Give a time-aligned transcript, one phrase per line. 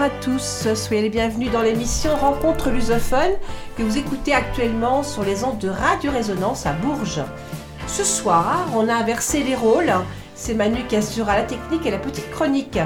[0.00, 0.74] bonsoir à tous.
[0.74, 3.32] Soyez les bienvenus dans l'émission Rencontre lusophone
[3.76, 7.20] que vous écoutez actuellement sur les ondes de Radio Résonance à Bourges.
[7.86, 9.92] Ce soir, on a inversé les rôles.
[10.34, 12.78] C'est Manu qui assurera la technique et la petite chronique.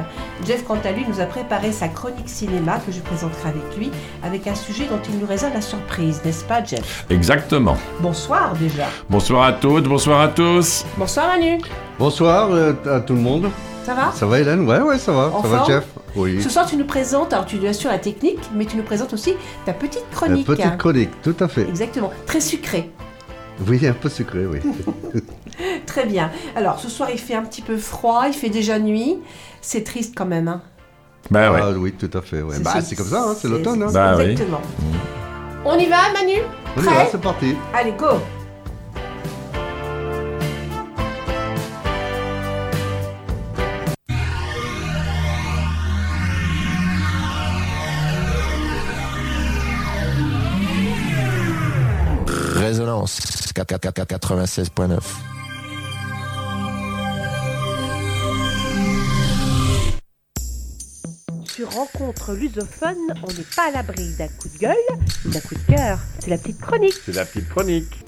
[0.45, 3.91] Jeff, quant à lui, nous a préparé sa chronique cinéma que je présenterai avec lui,
[4.25, 7.07] avec un sujet dont il nous réserve la surprise, n'est-ce pas, Jeff?
[7.11, 7.77] Exactement.
[8.01, 8.87] Bonsoir déjà.
[9.09, 10.85] Bonsoir à toutes, bonsoir à tous.
[10.97, 11.61] Bonsoir Manu.
[11.97, 13.51] Bonsoir euh, à tout le monde.
[13.85, 15.31] Ça va Ça va Hélène Ouais, ouais, ça va.
[15.35, 15.85] En ça va Jeff
[16.17, 16.41] Oui.
[16.43, 19.13] Ce soir, tu nous présentes, alors tu nous assures la technique, mais tu nous présentes
[19.13, 19.35] aussi
[19.67, 20.47] ta petite La chronique.
[20.47, 21.69] petite chronique, tout à fait.
[21.69, 22.91] Exactement, très sucrée.
[23.69, 24.59] Oui, un peu sucré, oui.
[25.87, 26.31] Très bien.
[26.57, 29.19] Alors, ce soir, il fait un petit peu froid, il fait déjà nuit.
[29.61, 30.49] C'est triste quand même.
[30.49, 30.61] Hein.
[31.31, 31.61] Bah ouais.
[31.63, 32.43] Ah oui, tout à fait.
[32.43, 32.57] ouais.
[32.57, 33.83] C'est- Bah, c'est- comme ça, hein, c'est l'automne.
[33.85, 33.91] Hein.
[33.93, 34.25] Bah oui.
[34.33, 34.61] Exactement.
[35.65, 36.33] On y va, Manu
[36.77, 37.55] On y Prêt va, c'est parti.
[37.73, 38.07] Allez, go
[53.05, 55.01] Résonance 96.9.
[61.45, 64.75] Sur Rencontre lusophone, on n'est pas à l'abri d'un coup de gueule
[65.25, 65.99] ou d'un coup de cœur.
[66.19, 66.95] C'est la petite chronique.
[67.05, 68.05] C'est la petite chronique.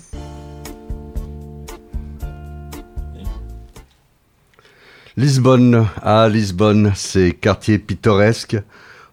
[5.16, 8.58] Lisbonne, à Lisbonne, ses quartiers pittoresques,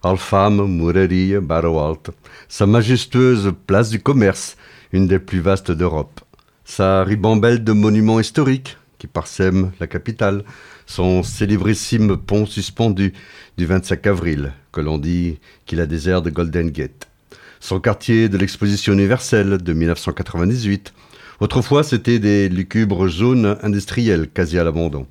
[0.03, 2.13] Alfam, Mureria, Barro Alto,
[2.49, 4.57] sa majestueuse place du commerce,
[4.93, 6.21] une des plus vastes d'Europe,
[6.63, 10.43] sa ribambelle de monuments historiques qui parsèment la capitale,
[10.85, 13.11] son célébrissime pont suspendu
[13.57, 17.09] du 25 avril, que l'on dit qu'il a airs de Golden Gate,
[17.59, 20.93] son quartier de l'exposition universelle de 1998.
[21.39, 25.07] Autrefois, c'était des lucubres zones industrielles quasi à l'abandon.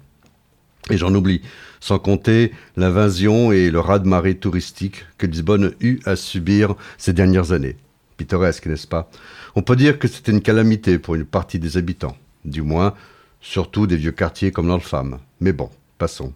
[0.91, 1.43] Et j'en oublie,
[1.81, 7.77] sans compter l'invasion et le raz-de-marée touristique que Lisbonne eut à subir ces dernières années.
[8.17, 9.11] Pittoresque, n'est-ce pas?
[9.55, 12.95] On peut dire que c'était une calamité pour une partie des habitants, du moins,
[13.41, 15.19] surtout des vieux quartiers comme l'Alfam.
[15.41, 15.69] Mais bon,
[15.99, 16.33] passons.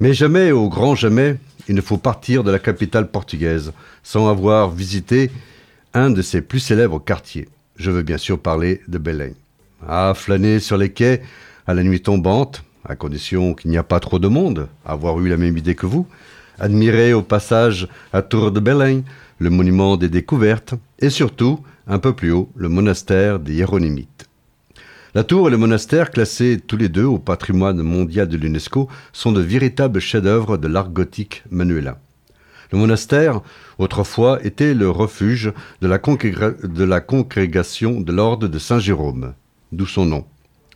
[0.00, 1.36] Mais jamais, au grand jamais,
[1.68, 3.72] il ne faut partir de la capitale portugaise
[4.02, 5.30] sans avoir visité
[5.94, 7.48] un de ses plus célèbres quartiers.
[7.76, 9.34] Je veux bien sûr parler de Belém.
[9.86, 11.22] À flâner sur les quais
[11.66, 15.28] à la nuit tombante, à condition qu'il n'y a pas trop de monde, avoir eu
[15.28, 16.06] la même idée que vous,
[16.58, 19.02] admirer au passage à Tour de Belém
[19.38, 21.60] le monument des découvertes, et surtout,
[21.90, 24.28] un peu plus haut, le monastère des Hiéronymites.
[25.12, 29.32] La tour et le monastère, classés tous les deux au patrimoine mondial de l'UNESCO, sont
[29.32, 31.96] de véritables chefs-d'œuvre de l'art gothique manuelin.
[32.70, 33.40] Le monastère,
[33.78, 39.34] autrefois, était le refuge de la, congréga- de la congrégation de l'ordre de Saint-Jérôme,
[39.72, 40.24] d'où son nom.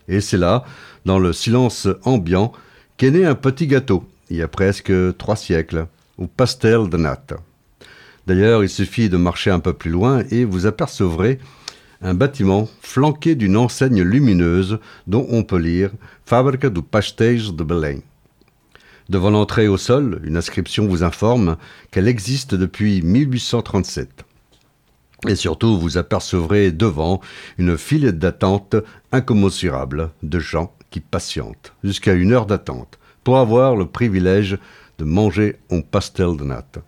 [0.08, 0.64] Et c'est là,
[1.04, 2.50] dans le silence ambiant,
[2.96, 5.86] qu'est né un petit gâteau, il y a presque trois siècles,
[6.18, 7.36] au pastel de nata.
[8.26, 11.38] D'ailleurs, il suffit de marcher un peu plus loin et vous apercevrez
[12.00, 15.90] un bâtiment flanqué d'une enseigne lumineuse dont on peut lire
[16.24, 18.00] Fábrica do Pastéis de Belém.
[19.10, 21.56] Devant l'entrée au sol, une inscription vous informe
[21.90, 24.24] qu'elle existe depuis 1837.
[25.28, 27.20] Et surtout, vous apercevrez devant
[27.58, 28.76] une file d'attente
[29.12, 34.58] incommensurable de gens qui patientent jusqu'à une heure d'attente pour avoir le privilège
[34.98, 36.82] de manger un pastel de nata.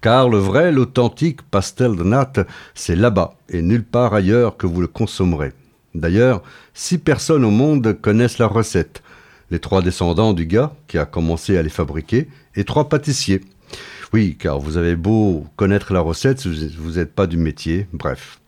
[0.00, 4.80] Car le vrai, l'authentique pastel de nata, c'est là-bas et nulle part ailleurs que vous
[4.80, 5.52] le consommerez.
[5.94, 9.02] D'ailleurs, six personnes au monde connaissent la recette.
[9.50, 13.42] Les trois descendants du gars qui a commencé à les fabriquer et trois pâtissiers.
[14.12, 18.40] Oui, car vous avez beau connaître la recette, vous n'êtes pas du métier, bref.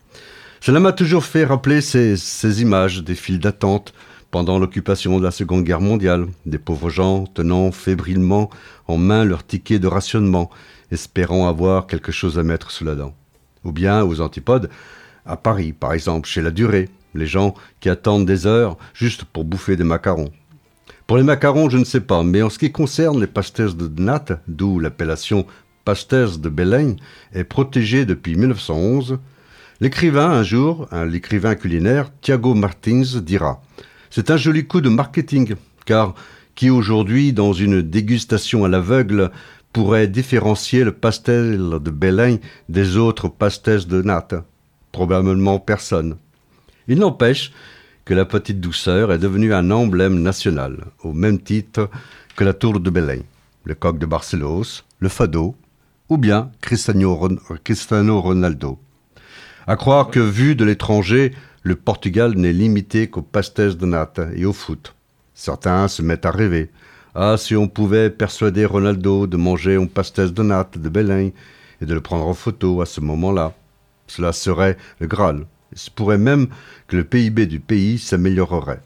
[0.59, 3.93] Cela m'a toujours fait rappeler ces, ces images des files d'attente
[4.31, 8.49] pendant l'occupation de la Seconde Guerre mondiale, des pauvres gens tenant fébrilement
[8.87, 10.49] en main leur ticket de rationnement,
[10.93, 13.13] espérant avoir quelque chose à mettre sous la dent.
[13.63, 14.69] Ou bien, aux antipodes,
[15.25, 19.43] à Paris, par exemple, chez la Durée, les gens qui attendent des heures juste pour
[19.43, 20.31] bouffer des macarons.
[21.07, 23.89] Pour les macarons, je ne sais pas, mais en ce qui concerne les pastéis de
[24.01, 25.45] natte, d'où l'appellation
[25.85, 26.95] pastéis de Belém,
[27.33, 29.19] est protégée depuis 1911,
[29.81, 33.61] l'écrivain, un jour, l'écrivain culinaire, Tiago Martins, dira
[34.09, 35.55] C'est un joli coup de marketing,
[35.85, 36.15] car
[36.55, 39.31] qui aujourd'hui, dans une dégustation à l'aveugle,
[39.73, 42.37] pourrait différencier le pastel de Belém
[42.69, 44.35] des autres pastéis de natte
[44.91, 46.17] Probablement personne.
[46.87, 47.51] Il n'empêche
[48.05, 51.89] que la petite douceur est devenue un emblème national, au même titre
[52.35, 53.23] que la tour de Belém,
[53.63, 55.55] le coq de Barcelos, le fado,
[56.09, 58.77] ou bien Cristiano, Ron- Cristiano Ronaldo.
[59.65, 61.33] À croire que, vu de l'étranger,
[61.63, 64.93] le Portugal n'est limité qu'aux pastéis de nata et au foot.
[65.33, 66.69] Certains se mettent à rêver,
[67.15, 71.31] Ah, si on pouvait persuader Ronaldo de manger un pastel de natte de Belém
[71.79, 73.53] et de le prendre en photo à ce moment-là.
[74.07, 75.45] Cela serait le Graal.
[75.71, 76.47] Il se pourrait même
[76.87, 78.81] que le PIB du pays s'améliorerait.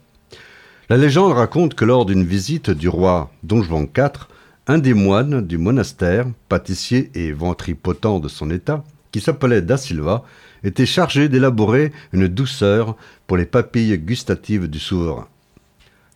[0.89, 4.27] La légende raconte que lors d'une visite du roi Don Juan IV,
[4.68, 8.83] un des moines du monastère, pâtissier et ventripotent de son état,
[9.13, 10.25] qui s'appelait Da Silva,
[10.65, 15.29] était chargé d'élaborer une douceur pour les papilles gustatives du souverain.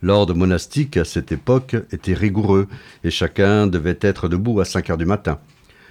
[0.02, 2.66] L'ordre monastique à cette époque était rigoureux
[3.04, 5.38] et chacun devait être debout à 5 heures du matin.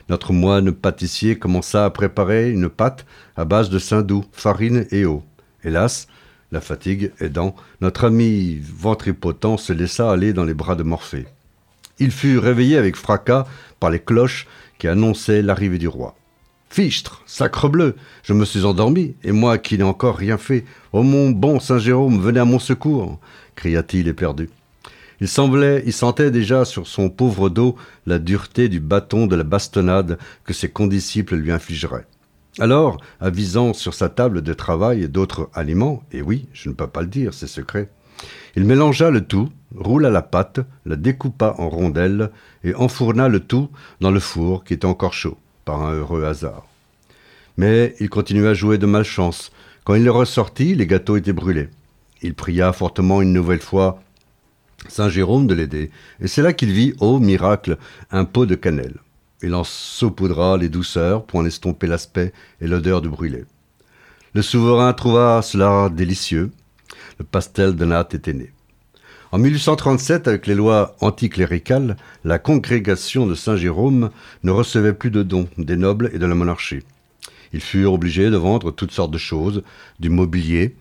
[0.10, 3.06] Notre moine pâtissier commença à préparer une pâte
[3.38, 5.24] à base de saindoux, farine et eau.
[5.64, 6.10] Hélas,
[6.52, 11.28] la fatigue aidant, notre ami ventripotent se laissa aller dans les bras de Morphée.
[11.98, 13.46] Il fut réveillé avec fracas
[13.80, 14.46] par les cloches
[14.78, 16.16] qui annonçaient l'arrivée du roi.
[16.70, 20.66] Fichtre, sacrebleu, je me suis endormi, et moi qui n'ai encore rien fait.
[20.94, 23.20] Oh mon bon Saint Jérôme, venez à mon secours
[23.56, 24.50] cria-t-il éperdu.
[25.20, 27.76] Il semblait, il sentait déjà sur son pauvre dos
[28.08, 32.08] la dureté du bâton de la bastonnade que ses condisciples lui infligeraient.
[32.60, 37.02] Alors, avisant sur sa table de travail d'autres aliments, et oui, je ne peux pas
[37.02, 37.90] le dire, c'est secret,
[38.56, 42.32] il mélangea le tout, roula la pâte, la découpa en rondelles
[42.64, 43.70] et enfourna le tout
[44.00, 46.66] dans le four qui était encore chaud, par un heureux hasard.
[47.58, 49.52] Mais il continua à jouer de malchance.
[49.84, 51.70] Quand il ressortit, les gâteaux étaient brûlés.
[52.22, 54.02] Il pria fortement une nouvelle fois
[54.88, 57.78] Saint Jérôme de l'aider, et c'est là qu'il vit, ô miracle,
[58.12, 58.98] un pot de cannelle.
[59.44, 63.46] Il en saupoudra les douceurs pour en estomper l'aspect et l'odeur du brûlé.
[64.34, 66.52] Le souverain trouva cela délicieux.
[67.20, 68.52] Le pastel de natte était né.
[69.32, 74.10] En 1837, avec les lois anticléricales, la congrégation de Saint-Jérôme
[74.44, 76.82] ne recevait plus de dons des nobles et de la monarchie.
[77.54, 79.64] Ils furent obligés de vendre toutes sortes de choses,
[80.00, 80.76] du mobilier,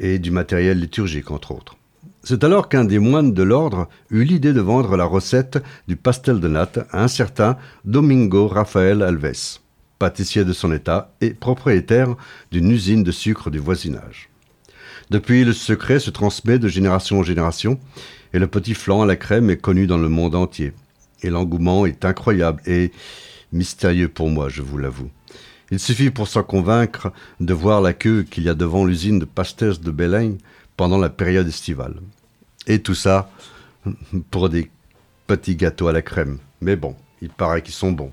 [0.00, 1.76] et du matériel liturgique, entre autres.
[2.24, 6.40] C'est alors qu'un des moines de l'ordre eut l'idée de vendre la recette du pastel
[6.40, 9.60] de natte à un certain Domingo Rafael Alves,
[9.98, 12.16] pâtissier de son état et propriétaire
[12.50, 14.28] d'une usine de sucre du voisinage.
[15.10, 17.78] Depuis, le secret se transmet de génération en génération,
[18.32, 20.72] et le petit flan à la crème est connu dans le monde entier.
[21.22, 22.92] Et l'engouement est incroyable et
[23.52, 25.10] mystérieux pour moi, je vous l'avoue.
[25.70, 29.24] Il suffit pour s'en convaincre de voir la queue qu'il y a devant l'usine de
[29.24, 30.38] Pastes de Bélaigne
[30.76, 31.94] pendant la période estivale.
[32.66, 33.30] Et tout ça
[34.30, 34.70] pour des
[35.26, 36.38] petits gâteaux à la crème.
[36.60, 38.12] Mais bon, il paraît qu'ils sont bons.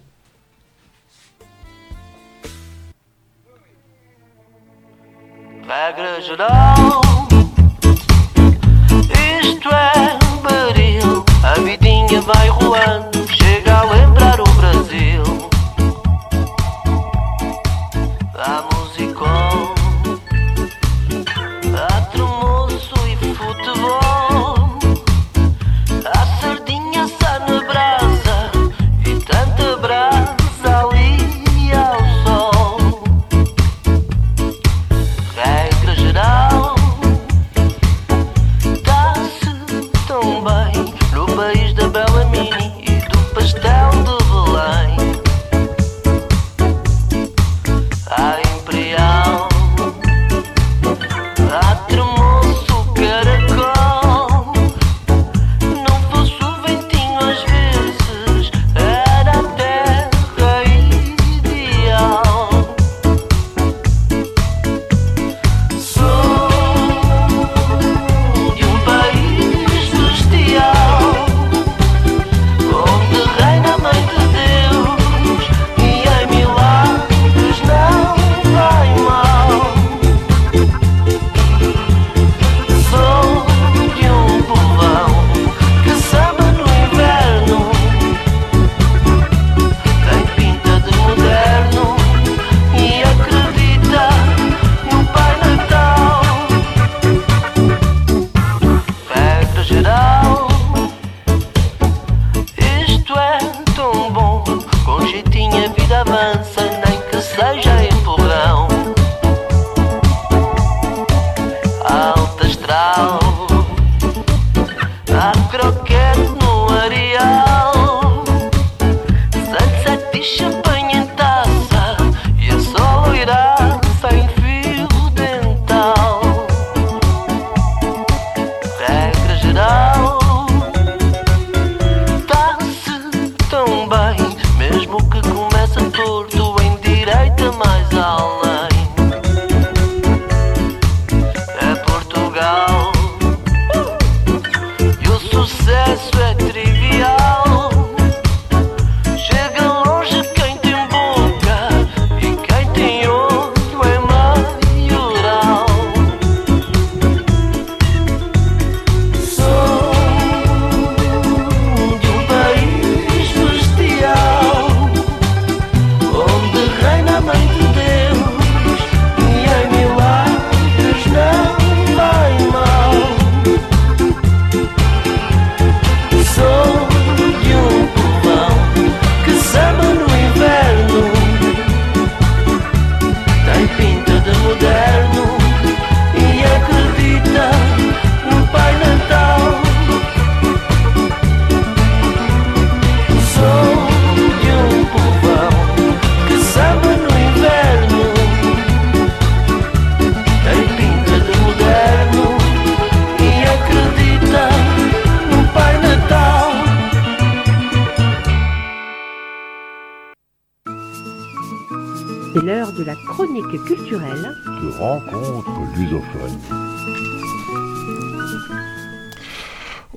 [212.48, 214.32] L'heure de la chronique culturelle
[214.64, 216.38] de rencontre lusophone.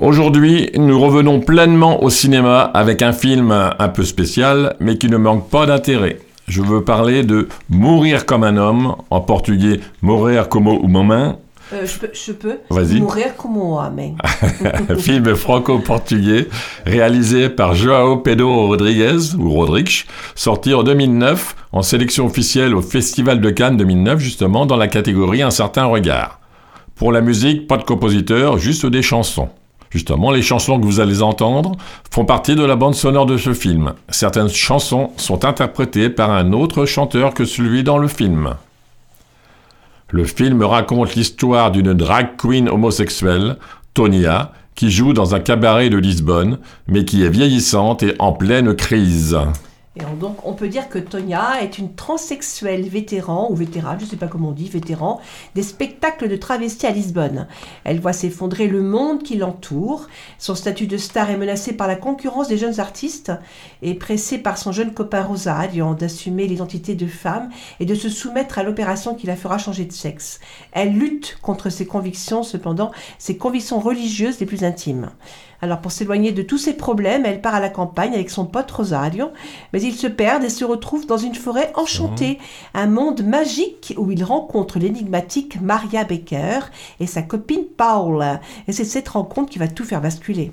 [0.01, 5.17] Aujourd'hui, nous revenons pleinement au cinéma avec un film un peu spécial, mais qui ne
[5.17, 6.19] manque pas d'intérêt.
[6.49, 11.35] Je veux parler de Mourir comme un homme, en portugais Morrer como um homem,
[11.73, 13.01] euh, je peux, je peux Vas-y.
[13.01, 14.99] mourir comme un homme.
[14.99, 16.49] film franco-portugais
[16.85, 23.41] réalisé par Joao Pedro Rodrigues, ou Rodrigues, sorti en 2009 en sélection officielle au Festival
[23.41, 26.41] de Cannes 2009 justement dans la catégorie Un certain regard.
[26.95, 29.49] Pour la musique, pas de compositeur, juste des chansons.
[29.91, 31.73] Justement, les chansons que vous allez entendre
[32.13, 33.95] font partie de la bande sonore de ce film.
[34.09, 38.55] Certaines chansons sont interprétées par un autre chanteur que celui dans le film.
[40.13, 43.57] Le film raconte l'histoire d'une drag queen homosexuelle,
[43.95, 48.75] Tonia, qui joue dans un cabaret de Lisbonne, mais qui est vieillissante et en pleine
[48.75, 49.39] crise.
[49.97, 54.05] Et on- donc, on peut dire que Tonia est une transsexuelle vétéran, ou vétérane, je
[54.05, 55.21] ne sais pas comment on dit, vétéran,
[55.57, 57.49] des spectacles de travestis à Lisbonne.
[57.83, 60.07] Elle voit s'effondrer le monde qui l'entoure.
[60.39, 63.33] Son statut de star est menacé par la concurrence des jeunes artistes
[63.83, 68.61] et pressée par son jeune copain Rosario d'assumer l'identité de femme et de se soumettre
[68.61, 70.39] à l'opération qui la fera changer de sexe.
[70.71, 75.11] Elle lutte contre ses convictions, cependant, ses convictions religieuses les plus intimes.
[75.63, 78.71] Alors pour s'éloigner de tous ces problèmes, elle part à la campagne avec son pote
[78.71, 79.31] Rosario,
[79.73, 82.39] mais ils se perdent et se retrouvent dans une forêt enchantée,
[82.73, 86.61] un monde magique où ils rencontrent l'énigmatique Maria Baker
[86.99, 88.41] et sa copine Paula.
[88.69, 90.53] Et c'est cette rencontre qui va tout faire basculer.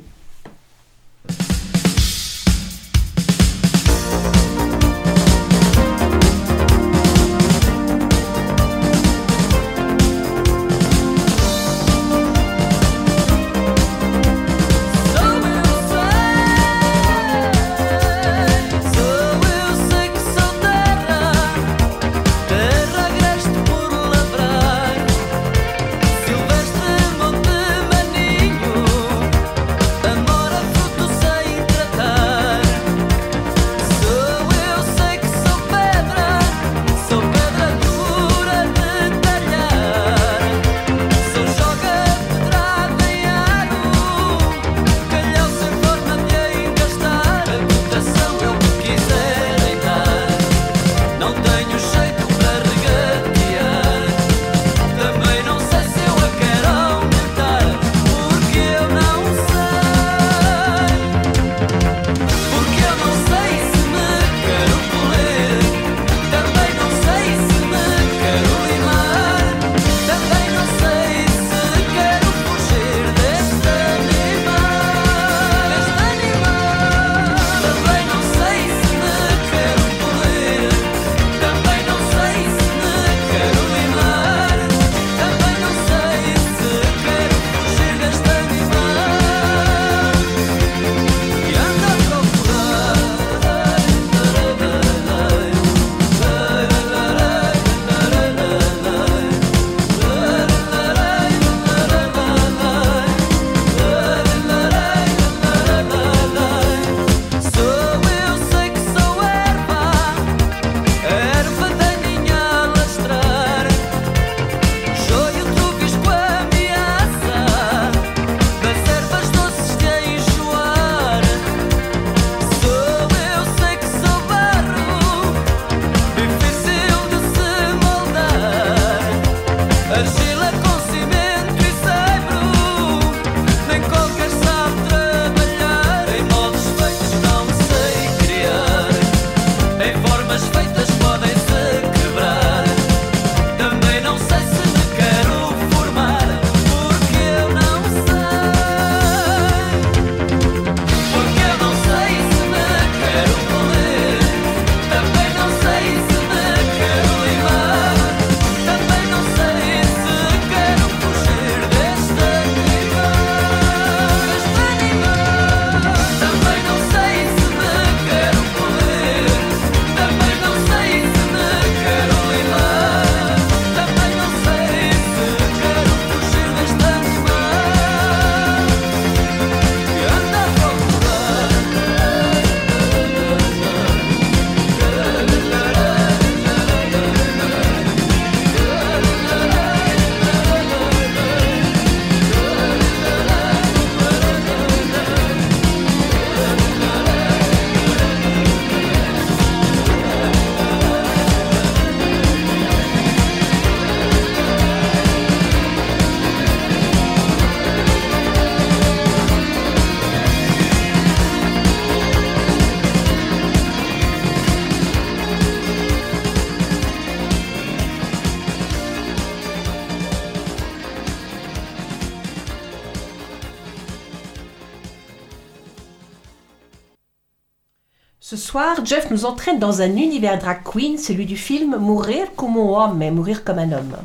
[228.30, 232.58] Ce soir, Jeff nous entraîne dans un univers drag queen, celui du film Mourir comme
[232.58, 233.96] un homme, mais mourir comme un homme.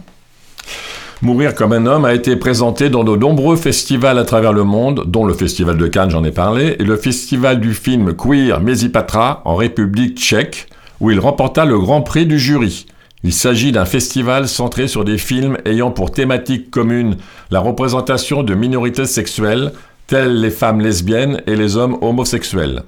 [1.22, 5.02] Mourir comme un homme a été présenté dans de nombreux festivals à travers le monde,
[5.08, 9.42] dont le Festival de Cannes, j'en ai parlé, et le Festival du film queer Mezipatra
[9.44, 10.68] en République tchèque,
[11.00, 12.86] où il remporta le grand prix du jury.
[13.24, 17.16] Il s'agit d'un festival centré sur des films ayant pour thématique commune
[17.50, 19.72] la représentation de minorités sexuelles,
[20.06, 22.84] telles les femmes lesbiennes et les hommes homosexuels.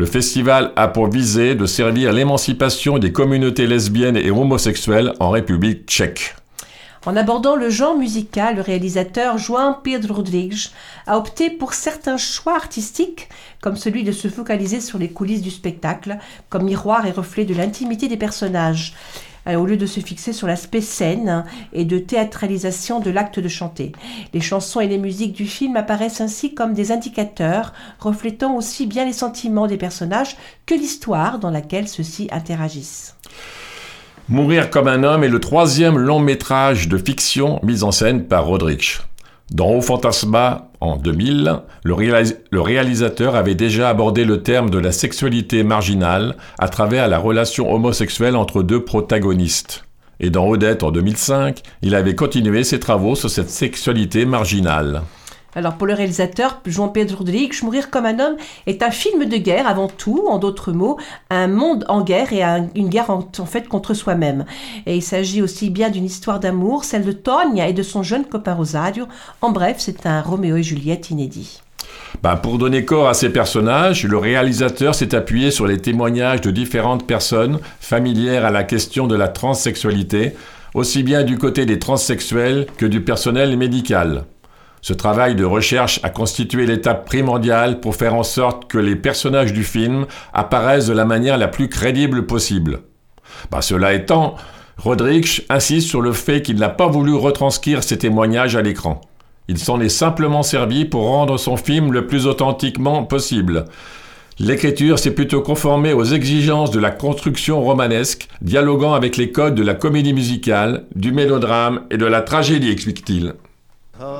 [0.00, 5.86] Le festival a pour visée de servir l'émancipation des communautés lesbiennes et homosexuelles en République
[5.86, 6.36] tchèque.
[7.04, 10.70] En abordant le genre musical, le réalisateur João Pedro Rodrigues
[11.06, 13.28] a opté pour certains choix artistiques,
[13.60, 16.16] comme celui de se focaliser sur les coulisses du spectacle,
[16.48, 18.94] comme miroir et reflet de l'intimité des personnages,
[19.46, 23.92] au lieu de se fixer sur l'aspect scène et de théâtralisation de l'acte de chanter.
[24.32, 29.04] Les chansons et les musiques du film apparaissent ainsi comme des indicateurs, reflétant aussi bien
[29.04, 33.16] les sentiments des personnages que l'histoire dans laquelle ceux-ci interagissent.
[34.28, 38.46] Mourir comme un homme est le troisième long métrage de fiction mis en scène par
[38.46, 38.98] Rodrigues.
[39.50, 44.78] Dans Au Fantasma, en 2000, le, réalis- le réalisateur avait déjà abordé le terme de
[44.78, 49.84] la sexualité marginale à travers la relation homosexuelle entre deux protagonistes.
[50.20, 55.02] Et dans Odette, en 2005, il avait continué ses travaux sur cette sexualité marginale.
[55.54, 58.36] Alors pour le réalisateur João Pedro Rodrigues, Mourir comme un homme
[58.66, 62.42] est un film de guerre avant tout, en d'autres mots, un monde en guerre et
[62.42, 64.44] un- une guerre en, fait contre soi-même.
[64.86, 68.24] Et il s'agit aussi bien d'une histoire d'amour, celle de Tonya et de son jeune
[68.24, 69.06] copain Rosario.
[69.40, 71.62] En bref, c'est un Roméo et Juliette inédit.
[72.22, 76.50] Ben, pour donner corps à ces personnages, le réalisateur s'est appuyé sur les témoignages de
[76.50, 80.34] différentes personnes familières à la question de la transsexualité,
[80.74, 84.24] aussi bien du côté des transsexuels que du personnel médical.
[84.82, 89.52] Ce travail de recherche a constitué l'étape primordiale pour faire en sorte que les personnages
[89.52, 92.80] du film apparaissent de la manière la plus crédible possible.
[93.50, 94.36] Ben, cela étant,
[94.78, 99.02] Rodrigues insiste sur le fait qu'il n'a pas voulu retranscrire ces témoignages à l'écran.
[99.48, 103.66] Il s'en est simplement servi pour rendre son film le plus authentiquement possible.
[104.38, 109.62] L'écriture s'est plutôt conformée aux exigences de la construction romanesque, dialoguant avec les codes de
[109.62, 113.34] la comédie musicale, du mélodrame et de la tragédie, explique-t-il.
[114.00, 114.16] What's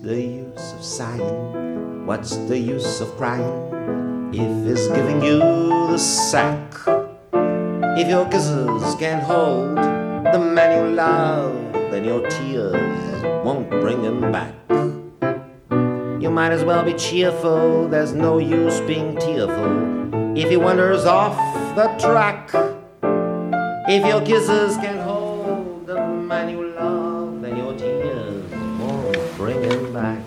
[0.00, 2.06] the use of sighing?
[2.06, 4.32] What's the use of crying?
[4.32, 6.72] If it's giving you the sack.
[8.00, 11.52] If your kisses can't hold the man you love,
[11.90, 14.54] then your tears won't bring him back.
[16.22, 20.38] You might as well be cheerful, there's no use being tearful.
[20.38, 21.36] If he wanders off
[21.76, 22.50] the track,
[23.90, 24.97] if your kisses can't
[26.28, 28.44] hold the man you love, then your tears
[28.78, 30.18] won't bring him back.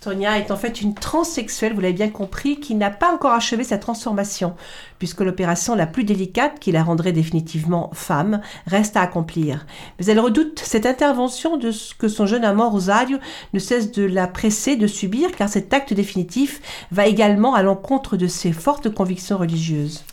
[0.00, 3.62] Tonya est en fait une transsexuelle, vous l'avez bien compris, qui n'a pas encore achevé
[3.62, 4.54] sa transformation,
[4.98, 9.64] puisque l'opération la plus délicate, qui la rendrait définitivement femme, reste à accomplir.
[9.98, 13.18] Mais elle redoute cette intervention de ce que son jeune amant Rosario
[13.52, 18.16] ne cesse de la presser de subir, car cet acte définitif va également à l'encontre
[18.16, 20.04] de ses fortes convictions religieuses.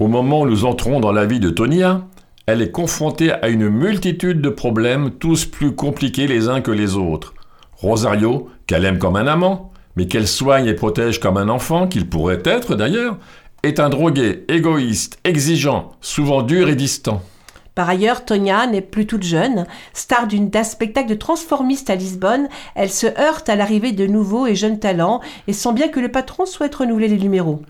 [0.00, 2.00] Au moment où nous entrons dans la vie de Tonia,
[2.46, 6.96] elle est confrontée à une multitude de problèmes, tous plus compliqués les uns que les
[6.96, 7.34] autres.
[7.72, 12.08] Rosario, qu'elle aime comme un amant, mais qu'elle soigne et protège comme un enfant, qu'il
[12.08, 13.16] pourrait être d'ailleurs,
[13.62, 17.22] est un drogué, égoïste, exigeant, souvent dur et distant.
[17.74, 19.66] Par ailleurs, Tonya n'est plus toute jeune.
[19.94, 24.46] Star d'une- d'un spectacle de transformiste à Lisbonne, elle se heurte à l'arrivée de nouveaux
[24.46, 27.62] et jeunes talents et sent bien que le patron souhaite renouveler les numéros.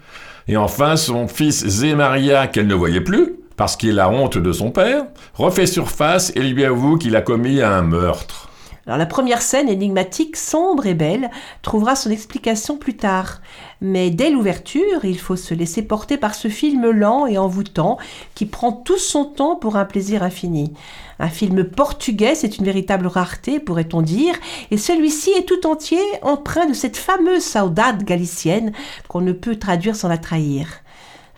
[0.47, 4.53] Et enfin, son fils Zé Maria, qu'elle ne voyait plus, parce qu'il a honte de
[4.53, 8.49] son père, refait surface et lui avoue qu'il a commis un meurtre.
[8.87, 11.31] Alors la première scène énigmatique, sombre et belle,
[11.63, 13.41] trouvera son explication plus tard.
[13.81, 17.97] Mais dès l'ouverture, il faut se laisser porter par ce film lent et envoûtant
[18.35, 20.75] qui prend tout son temps pour un plaisir infini.
[21.19, 24.35] Un film portugais, c'est une véritable rareté, pourrait-on dire,
[24.71, 28.73] et celui-ci est tout entier empreint de cette fameuse saudade galicienne
[29.09, 30.67] qu'on ne peut traduire sans la trahir.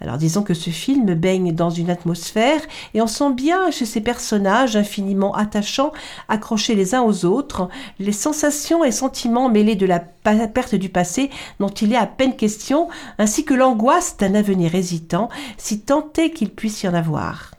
[0.01, 2.61] Alors disons que ce film baigne dans une atmosphère
[2.93, 5.93] et on sent bien chez ces personnages infiniment attachants,
[6.29, 11.31] accrochés les uns aux autres, les sensations et sentiments mêlés de la perte du passé
[11.61, 16.31] dont il est à peine question, ainsi que l'angoisse d'un avenir hésitant, si tant est
[16.31, 17.56] qu'il puisse y en avoir.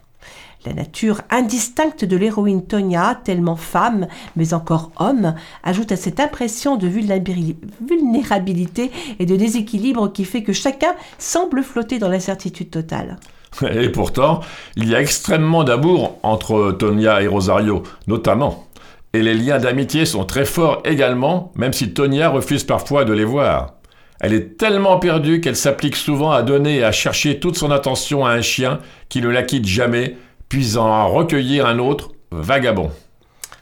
[0.68, 6.76] La nature indistincte de l'héroïne Tonya, tellement femme, mais encore homme, ajoute à cette impression
[6.76, 13.16] de vulnérabili- vulnérabilité et de déséquilibre qui fait que chacun semble flotter dans l'incertitude totale.
[13.72, 14.40] Et pourtant,
[14.76, 18.66] il y a extrêmement d'amour entre Tonia et Rosario, notamment.
[19.14, 23.24] Et les liens d'amitié sont très forts également, même si Tonia refuse parfois de les
[23.24, 23.76] voir.
[24.20, 28.26] Elle est tellement perdue qu'elle s'applique souvent à donner et à chercher toute son attention
[28.26, 30.16] à un chien qui ne la quitte jamais,
[30.48, 32.90] puis en recueillir un autre, vagabond.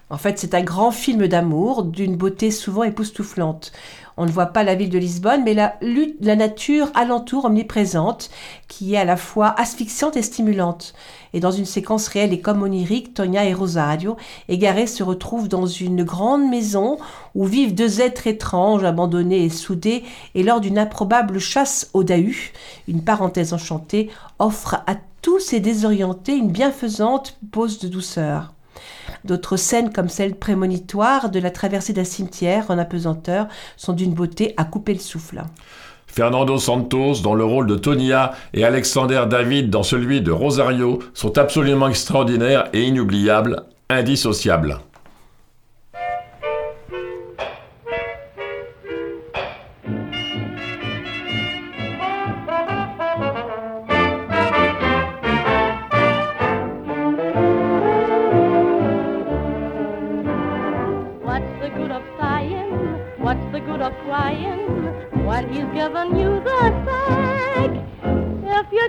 [0.08, 3.72] En fait, c'est un grand film d'amour, d'une beauté souvent époustouflante.
[4.16, 5.78] On ne voit pas la ville de Lisbonne, mais la,
[6.20, 8.30] la nature alentour omniprésente,
[8.68, 10.94] qui est à la fois asphyxiante et stimulante.
[11.34, 14.16] Et dans une séquence réelle et comme onirique, Tonia et Rosario,
[14.48, 16.98] égarés, se retrouvent dans une grande maison
[17.34, 20.04] où vivent deux êtres étranges, abandonnés et soudés,
[20.36, 22.52] et lors d'une improbable chasse au Dahu,
[22.86, 24.94] une parenthèse enchantée, offre à
[25.26, 28.52] tous ces désorientés une bienfaisante pause de douceur.
[29.24, 34.54] D'autres scènes comme celle prémonitoire de la traversée d'un cimetière en apesanteur sont d'une beauté
[34.56, 35.42] à couper le souffle.
[36.06, 41.36] Fernando Santos dans le rôle de Tonia et Alexander David dans celui de Rosario sont
[41.38, 44.78] absolument extraordinaires et inoubliables, indissociables.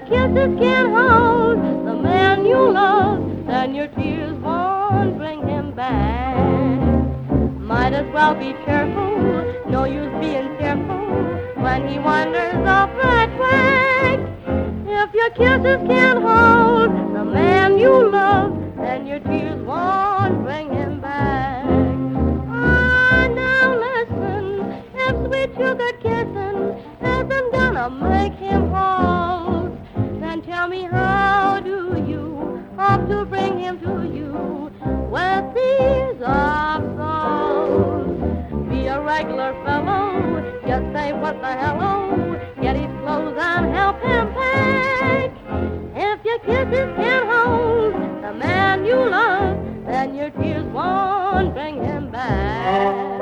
[0.09, 6.37] Kisses can't hold the man you love, then your tears won't bring him back.
[7.59, 11.07] Might as well be cheerful, no use being fearful
[11.61, 14.19] when he wanders off that track.
[14.87, 21.01] If your kisses can't hold the man you love, then your tears won't bring him
[21.01, 21.65] back.
[22.47, 26.59] Ah, now listen, if sweet sugar kissing
[27.03, 29.46] isn't gonna make him then
[30.57, 34.71] tell me how do you hope to bring him to you
[35.15, 36.97] with these songs?
[38.67, 41.93] Be a regular fellow, just say what the hello,
[42.59, 45.31] get his clothes and help him pack.
[45.95, 47.93] If your kisses can't hold
[48.23, 53.17] the man you love, then your tears won't bring him back.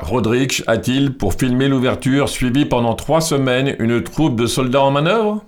[0.00, 4.92] Pourquoi Rodrigues a-t-il, pour filmer l'ouverture, suivi pendant trois semaines une troupe de soldats en
[4.92, 5.42] manœuvre?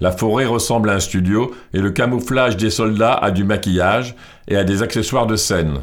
[0.00, 4.14] La forêt ressemble à un studio et le camouflage des soldats a du maquillage
[4.46, 5.80] et a des accessoires de scène.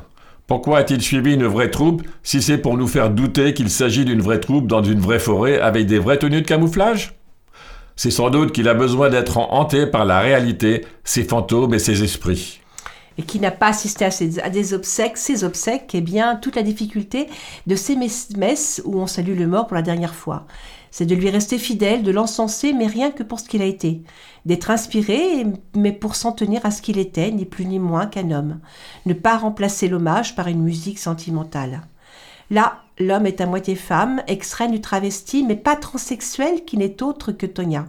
[0.48, 4.22] Pourquoi a-t-il suivi une vraie troupe si c'est pour nous faire douter qu'il s'agit d'une
[4.22, 7.16] vraie troupe dans une vraie forêt avec des vraies tenues de camouflage?
[7.98, 12.02] C'est sans doute qu'il a besoin d'être hanté par la réalité, ses fantômes et ses
[12.02, 12.62] esprits.
[13.20, 16.56] Et qui n'a pas assisté à, ces- à des obsèques, ces obsèques, eh bien, toute
[16.56, 17.28] la difficulté
[17.68, 20.48] de ces messes, messes où on salue le mort pour la dernière fois.
[20.90, 24.04] C'est de lui rester fidèle, de l'encenser, mais rien que pour ce qu'il a été.
[24.46, 28.32] D'être inspiré, mais pour s'en tenir à ce qu'il était, ni plus ni moins qu'un
[28.32, 28.62] homme.
[29.06, 31.82] Ne pas remplacer l'hommage par une musique sentimentale.
[32.50, 37.34] Là, l'homme est à moitié femme, extrait du travesti, mais pas transsexuel, qui n'est autre
[37.34, 37.86] que Tonia.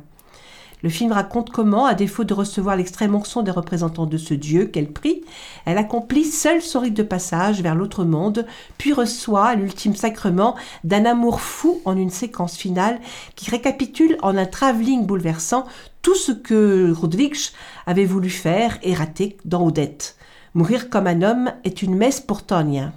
[0.82, 4.66] Le film raconte comment, à défaut de recevoir l'extrême onction des représentants de ce Dieu
[4.66, 5.22] qu'elle prie,
[5.66, 8.46] elle accomplit seule son rite de passage vers l'autre monde,
[8.78, 12.98] puis reçoit l'ultime sacrement d'un amour fou en une séquence finale
[13.36, 15.66] qui récapitule en un travelling bouleversant
[16.02, 17.50] tout ce que Rodrigues
[17.86, 20.16] avait voulu faire et raté dans Odette.
[20.54, 22.92] Mourir comme un homme est une messe pour Tonya.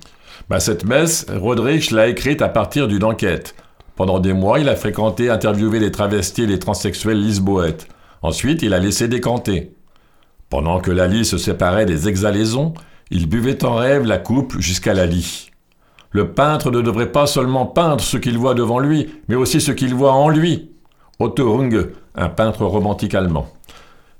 [0.50, 3.56] Bah, cette messe, Rodrigues l'a écrite à partir d'une enquête.
[3.96, 7.88] Pendant des mois, il a fréquenté, interviewé les travestis et les transsexuels lisboètes.
[8.22, 9.74] Ensuite, il a laissé décanter.
[10.50, 12.74] Pendant que Lali se séparait des exhalaisons,
[13.12, 15.52] il buvait en rêve la coupe jusqu'à Lali.
[16.12, 19.72] Le peintre ne devrait pas seulement peindre ce qu'il voit devant lui, mais aussi ce
[19.72, 20.72] qu'il voit en lui.
[21.20, 23.48] Otto Runge, un peintre romantique allemand.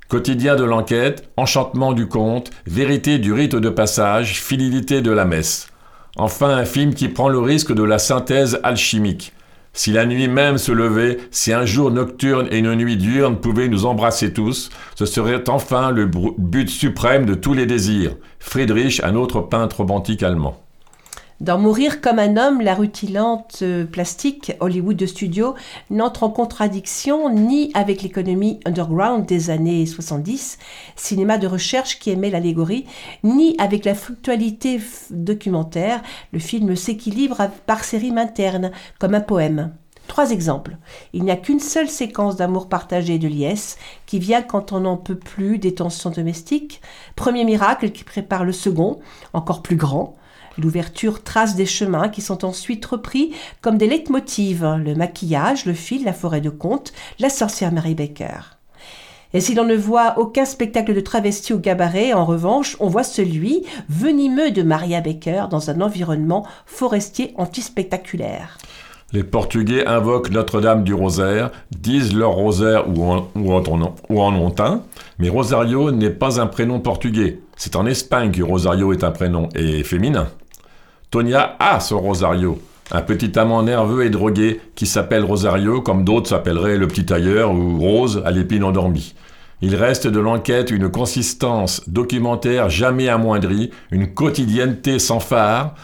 [0.08, 5.68] Quotidien de l'enquête, enchantement du conte, vérité du rite de passage, fidélité de la messe.
[6.16, 9.34] Enfin, un film qui prend le risque de la synthèse alchimique.
[9.76, 13.68] Si la nuit même se levait, si un jour nocturne et une nuit diurne pouvaient
[13.68, 18.16] nous embrasser tous, ce serait enfin le but suprême de tous les désirs.
[18.38, 20.63] Friedrich, un autre peintre romantique allemand.
[21.44, 25.56] Dans Mourir comme un homme, la rutilante euh, plastique Hollywood de studio
[25.90, 30.58] n'entre en contradiction ni avec l'économie underground des années 70,
[30.96, 32.86] cinéma de recherche qui aimait l'allégorie,
[33.26, 36.02] ni avec la fructualité f- documentaire.
[36.32, 39.74] Le film s'équilibre par ses rimes internes, comme un poème.
[40.08, 40.78] Trois exemples.
[41.12, 44.96] Il n'y a qu'une seule séquence d'amour partagé de liesse qui vient quand on n'en
[44.98, 46.80] peut plus des tensions domestiques.
[47.18, 49.02] Premier miracle qui prépare le second,
[49.34, 50.16] encore plus grand.
[50.58, 56.04] L'ouverture trace des chemins qui sont ensuite repris comme des leitmotivs, le maquillage, le fil,
[56.04, 58.58] la forêt de contes, la sorcière Mary Baker.
[59.36, 63.04] Et si l'on ne voit aucun spectacle de travesti au cabaret, en revanche, on voit
[63.04, 68.60] celui venimeux de Maria Baker dans un environnement forestier antispectaculaire.
[69.12, 74.52] Les Portugais invoquent Notre-Dame du Rosaire, disent leur rosaire ou en, ou
[75.20, 77.40] mais Rosario n'est pas un prénom portugais.
[77.56, 80.30] C'est en Espagne que Rosario est un prénom, et féminin.
[81.14, 82.58] Tonia a son Rosario,
[82.92, 87.54] un petit amant nerveux et drogué qui s'appelle Rosario comme d'autres s'appelleraient le petit tailleur
[87.54, 89.14] ou Rose à l'épine endormie.
[89.62, 95.76] Il reste de l'enquête une consistance documentaire jamais amoindrie, une quotidienneté sans phare.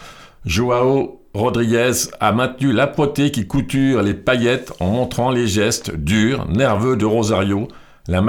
[0.46, 6.96] Joao Rodriguez a maintenu l'âpreté qui couture les paillettes en montrant les gestes durs, nerveux
[6.96, 7.68] de Rosario,
[8.08, 8.20] la,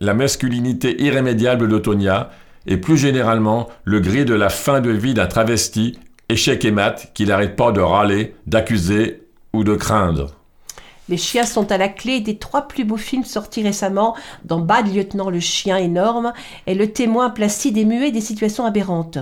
[0.00, 2.30] la masculinité irrémédiable de Tonia
[2.66, 5.98] et plus généralement le gris de la fin de vie d'un travesti,
[6.28, 10.34] échec et mat, qui n'arrête pas de râler, d'accuser ou de craindre.
[11.08, 14.92] Les chiens sont à la clé des trois plus beaux films sortis récemment dans Bad
[14.92, 16.32] Lieutenant le chien énorme
[16.66, 19.18] et le témoin placide et muet des situations aberrantes.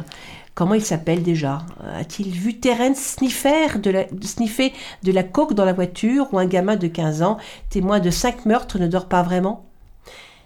[0.55, 1.63] Comment il s'appelle déjà?
[1.99, 7.23] A-t-il vu Terence sniffer de la, sniffer dans la voiture ou un gamin de 15
[7.23, 7.39] ans,
[7.71, 9.67] témoin de cinq meurtres, ne dort pas vraiment?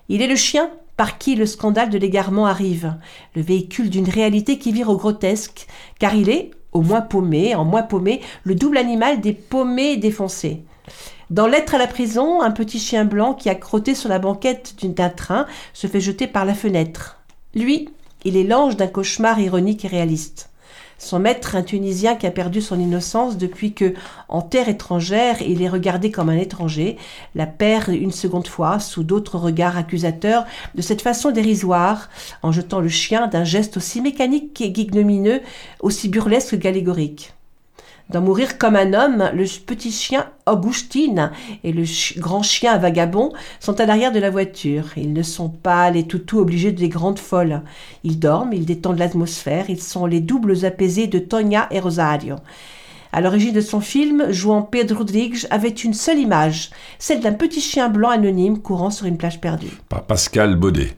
[0.09, 0.71] Il est le chien?
[0.99, 2.97] Par qui le scandale de l'égarement arrive,
[3.37, 5.69] le véhicule d'une réalité qui vire au grotesque,
[6.01, 10.65] car il est, au moins paumé, en moins paumé, le double animal des paumés défoncés.
[11.31, 14.75] Dans Lettre à la prison, un petit chien blanc qui a crotté sur la banquette
[14.83, 17.21] d'un train se fait jeter par la fenêtre.
[17.55, 17.89] Lui,
[18.25, 20.51] il est l'ange d'un cauchemar ironique et réaliste.
[20.99, 23.95] Son maître, un Tunisien qui a perdu son innocence depuis que,
[24.29, 26.97] en terre étrangère, il est regardé comme un étranger,
[27.37, 32.11] la perd une seconde fois sous d'autres regards accusateurs de cette façon dérisoire,
[32.43, 35.41] en jetant le chien d'un geste aussi mécanique et ignominieux,
[35.81, 37.33] aussi burlesque qu'allégorique.
[38.11, 41.31] Dans Mourir comme un homme, le petit chien Augustine
[41.63, 41.85] et le
[42.19, 44.87] grand chien vagabond sont à l'arrière de la voiture.
[44.97, 47.61] Ils ne sont pas les toutous obligés des grandes folles.
[48.05, 52.37] Ils dorment, ils détendent l'atmosphère, ils sont les doubles apaisés de Tonya et Rosario.
[53.13, 57.61] À l'origine de son film, jouant Pedro Rodrigues avait une seule image, celle d'un petit
[57.61, 59.79] chien blanc anonyme courant sur une plage perdue.
[59.91, 60.97] Par Pascal Baudet.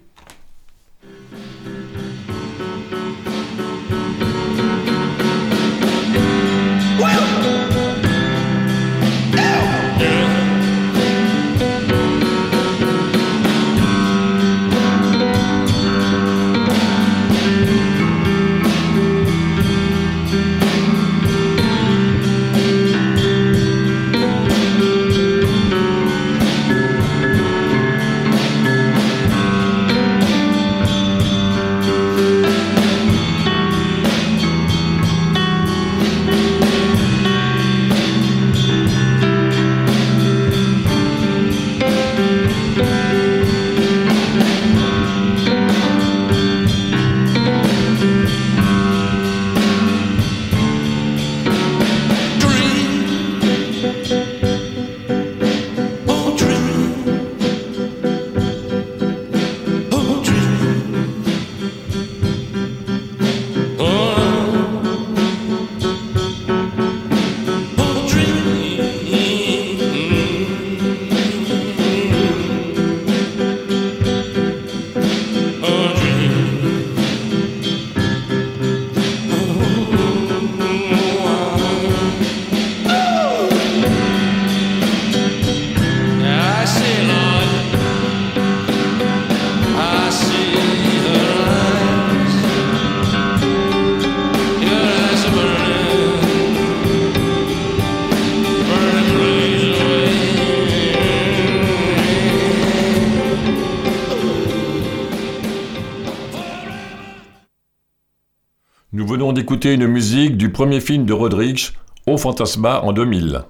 [109.68, 111.70] Une musique du premier film de Rodrigues,
[112.06, 113.42] Au Fantasma, en 2000.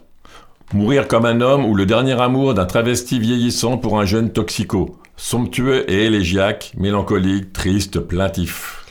[0.72, 4.96] Mourir comme un homme ou le dernier amour d'un travesti vieillissant pour un jeune toxico.
[5.16, 8.84] Somptueux et élégiaque, mélancolique, triste, plaintif.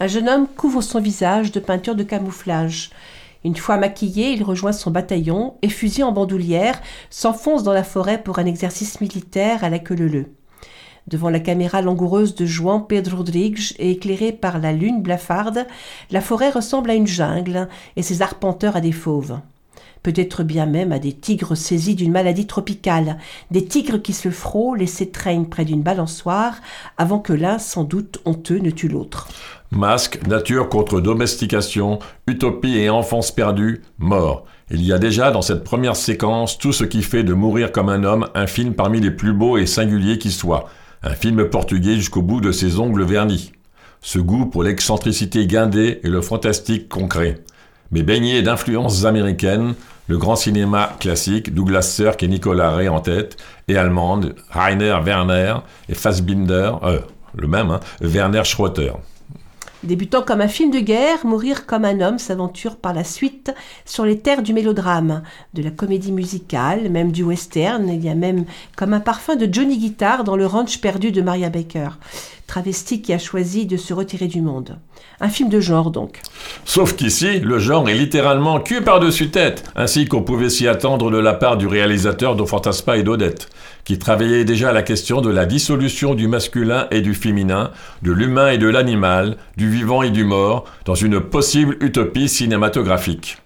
[0.00, 2.90] Un jeune homme couvre son visage de peinture de camouflage.
[3.44, 8.20] Une fois maquillé, il rejoint son bataillon et, fusil en bandoulière, s'enfonce dans la forêt
[8.20, 10.26] pour un exercice militaire à la queue leu
[11.06, 15.66] Devant la caméra langoureuse de Juan Pedro Rodrigues et éclairée par la lune blafarde,
[16.10, 19.38] la forêt ressemble à une jungle et ses arpenteurs à des fauves.
[20.02, 23.18] Peut-être bien même à des tigres saisis d'une maladie tropicale,
[23.50, 26.56] des tigres qui se frôlent et s'étreignent près d'une balançoire
[26.98, 29.28] avant que l'un, sans doute honteux, ne tue l'autre.
[29.70, 34.44] Masque, nature contre domestication, utopie et enfance perdue, mort.
[34.70, 37.88] Il y a déjà dans cette première séquence tout ce qui fait de Mourir comme
[37.88, 40.68] un homme un film parmi les plus beaux et singuliers qui soient.
[41.06, 43.52] Un film portugais jusqu'au bout de ses ongles vernis.
[44.00, 47.44] Ce goût pour l'excentricité guindée et le fantastique concret.
[47.90, 49.74] Mais baigné d'influences américaines,
[50.06, 53.36] le grand cinéma classique, Douglas Sirk et Nicolas Ray en tête,
[53.68, 55.56] et allemande, Rainer Werner
[55.90, 57.00] et Fassbinder, euh,
[57.34, 58.92] le même, hein, Werner Schroeter.
[59.84, 63.52] Débutant comme un film de guerre, Mourir comme un homme s'aventure par la suite
[63.84, 67.86] sur les terres du mélodrame, de la comédie musicale, même du western.
[67.90, 71.20] Il y a même comme un parfum de Johnny Guitar dans le ranch perdu de
[71.20, 71.90] Maria Baker,
[72.46, 74.78] travesti qui a choisi de se retirer du monde.
[75.20, 76.20] Un film de genre donc.
[76.64, 81.18] Sauf qu'ici, le genre est littéralement cul par-dessus tête, ainsi qu'on pouvait s'y attendre de
[81.18, 83.48] la part du réalisateur de Fantaspa et d'Odette,
[83.84, 87.70] qui travaillait déjà la question de la dissolution du masculin et du féminin,
[88.02, 93.38] de l'humain et de l'animal, du vivant et du mort, dans une possible utopie cinématographique.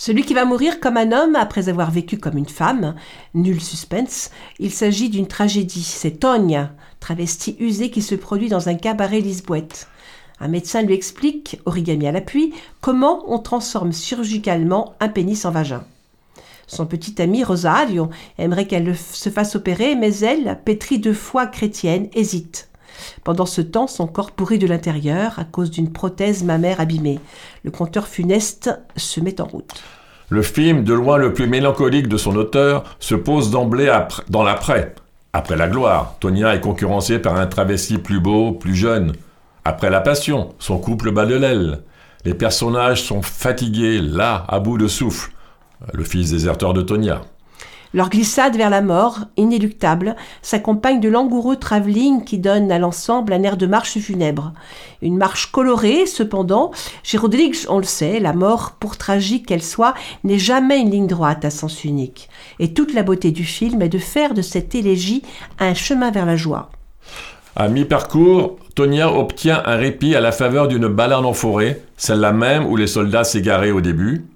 [0.00, 2.94] Celui qui va mourir comme un homme après avoir vécu comme une femme,
[3.34, 5.82] nul suspense, il s'agit d'une tragédie.
[5.82, 6.70] C'est Tonya,
[7.00, 9.88] travesti usée qui se produit dans un cabaret lisboète.
[10.40, 15.84] Un médecin lui explique, origami à l'appui, comment on transforme chirurgicalement un pénis en vagin.
[16.68, 22.08] Son petit ami Rosario aimerait qu'elle se fasse opérer, mais elle, pétrie de foi chrétienne,
[22.12, 22.68] hésite.
[23.24, 27.20] Pendant ce temps, son corps pourrit de l'intérieur à cause d'une prothèse mammaire abîmée.
[27.64, 29.82] Le compteur funeste se met en route.
[30.28, 33.90] Le film, de loin le plus mélancolique de son auteur, se pose d'emblée
[34.28, 34.94] dans l'après.
[35.32, 39.12] Après la gloire, Tonia est concurrencée par un travesti plus beau, plus jeune.
[39.64, 41.82] Après la passion, son couple bat de l'aile.
[42.24, 45.32] Les personnages sont fatigués, là, à bout de souffle.
[45.92, 47.20] Le fils déserteur de Tonia.
[47.94, 53.42] Leur glissade vers la mort, inéluctable, s'accompagne de langoureux travelling qui donne à l'ensemble un
[53.42, 54.52] air de marche funèbre.
[55.00, 56.70] Une marche colorée, cependant,
[57.02, 61.06] chez Rodrigues, on le sait, la mort, pour tragique qu'elle soit, n'est jamais une ligne
[61.06, 62.28] droite à sens unique.
[62.58, 65.22] Et toute la beauté du film est de faire de cette élégie
[65.58, 66.70] un chemin vers la joie.
[67.56, 72.66] À mi-parcours, Tonia obtient un répit à la faveur d'une balade en forêt, celle-là même
[72.66, 74.26] où les soldats s'égaraient au début.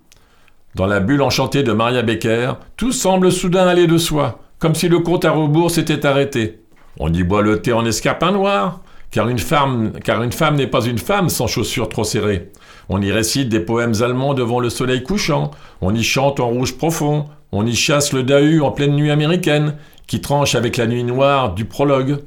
[0.74, 4.88] Dans la bulle enchantée de Maria Becker, tout semble soudain aller de soi, comme si
[4.88, 6.60] le compte à rebours s'était arrêté.
[6.98, 10.66] On y boit le thé en escarpin noir, car une femme, car une femme n'est
[10.66, 12.48] pas une femme sans chaussures trop serrées.
[12.88, 15.50] On y récite des poèmes allemands devant le soleil couchant,
[15.82, 19.74] on y chante en rouge profond, on y chasse le dahu en pleine nuit américaine,
[20.06, 22.20] qui tranche avec la nuit noire du prologue.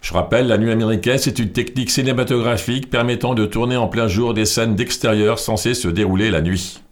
[0.00, 4.32] Je rappelle, la nuit américaine, c'est une technique cinématographique permettant de tourner en plein jour
[4.32, 6.82] des scènes d'extérieur censées se dérouler la nuit.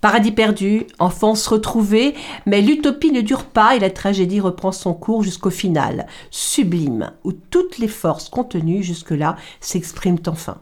[0.00, 5.22] Paradis perdu, enfance retrouvée, mais l'utopie ne dure pas et la tragédie reprend son cours
[5.22, 10.58] jusqu'au final, sublime, où toutes les forces contenues jusque-là s'expriment enfin.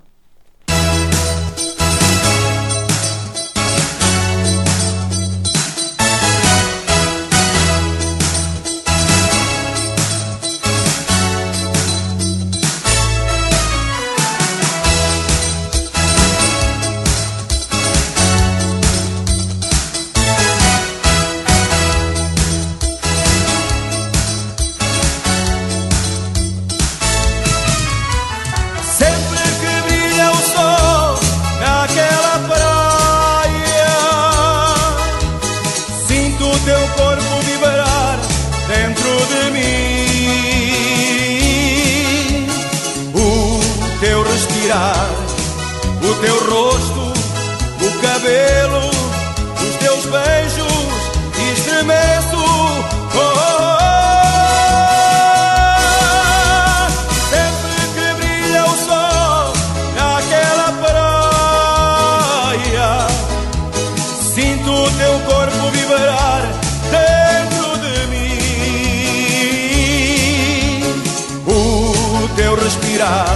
[72.54, 73.26] meu respirar.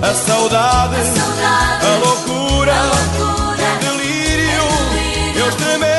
[0.00, 5.86] A saudade, a, saudade, a loucura, a loucura, o delírio, é delírio.
[5.86, 5.91] eu.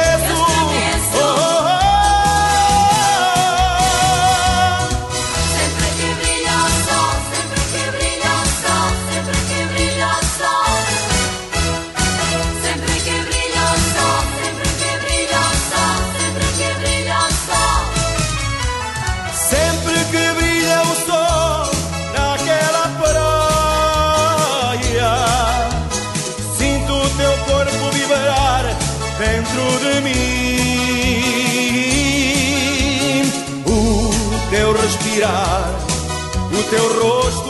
[36.73, 37.42] Teu rosto,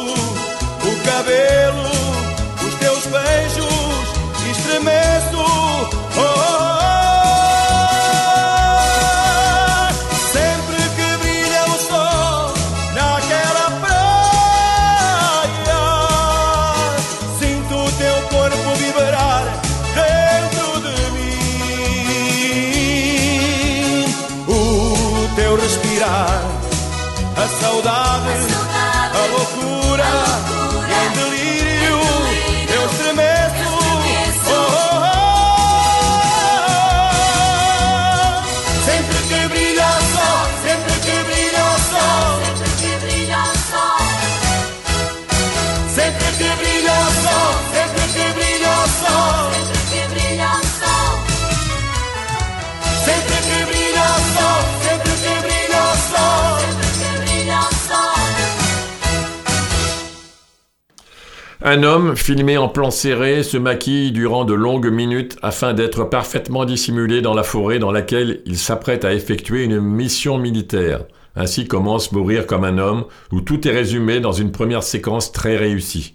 [61.74, 66.66] Un homme, filmé en plan serré, se maquille durant de longues minutes afin d'être parfaitement
[66.66, 71.06] dissimulé dans la forêt dans laquelle il s'apprête à effectuer une mission militaire.
[71.36, 75.58] Ainsi commence Mourir comme un homme, où tout est résumé dans une première séquence très
[75.58, 76.14] réussie.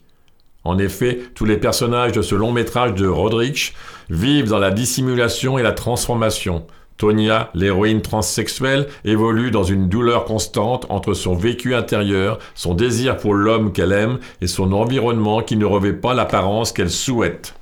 [0.63, 3.75] En effet, tous les personnages de ce long métrage de Rodrich
[4.11, 6.69] vivent dans la dissimulation et la transformation.
[6.99, 13.35] Tonya, l'héroïne transsexuelle, évolue dans une douleur constante entre son vécu intérieur, son désir pour
[13.35, 17.55] l'homme qu'elle aime et son environnement qui ne revêt pas l'apparence qu'elle souhaite.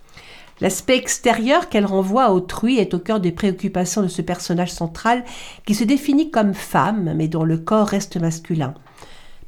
[0.62, 5.22] L'aspect extérieur qu'elle renvoie à autrui est au cœur des préoccupations de ce personnage central
[5.66, 8.72] qui se définit comme femme mais dont le corps reste masculin.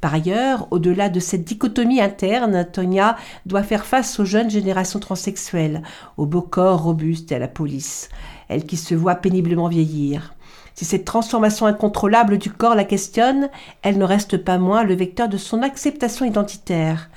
[0.01, 5.81] Par ailleurs, au-delà de cette dichotomie interne, Tonya doit faire face aux jeunes générations transsexuelles,
[6.15, 8.09] au beau corps robuste et à la police,
[8.49, 10.35] elle qui se voit péniblement vieillir.
[10.75, 13.49] Si cette transformation incontrôlable du corps la questionne,
[13.81, 17.09] elle ne reste pas moins le vecteur de son acceptation identitaire.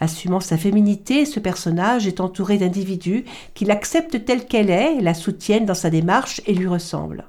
[0.00, 3.24] Assumant sa féminité, ce personnage est entouré d'individus
[3.54, 7.26] qui l'acceptent telle qu'elle est, la soutiennent dans sa démarche et lui ressemblent.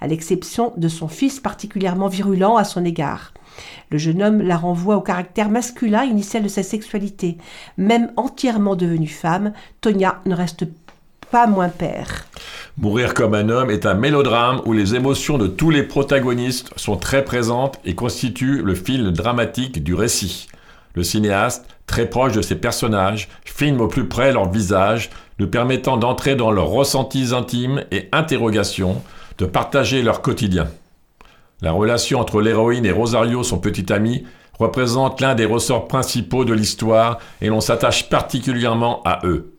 [0.00, 3.32] À l'exception de son fils particulièrement virulent à son égard.
[3.90, 7.38] Le jeune homme la renvoie au caractère masculin initial de sa sexualité.
[7.76, 10.64] Même entièrement devenue femme, Tonya ne reste
[11.46, 12.26] moins père.
[12.78, 16.96] Mourir comme un homme est un mélodrame où les émotions de tous les protagonistes sont
[16.96, 20.48] très présentes et constituent le fil dramatique du récit.
[20.94, 25.96] Le cinéaste, très proche de ses personnages, filme au plus près leur visage, nous permettant
[25.96, 29.02] d'entrer dans leurs ressentis intimes et interrogations,
[29.38, 30.68] de partager leur quotidien.
[31.62, 34.24] La relation entre l'héroïne et Rosario, son petit ami,
[34.58, 39.51] représente l'un des ressorts principaux de l'histoire et l'on s'attache particulièrement à eux.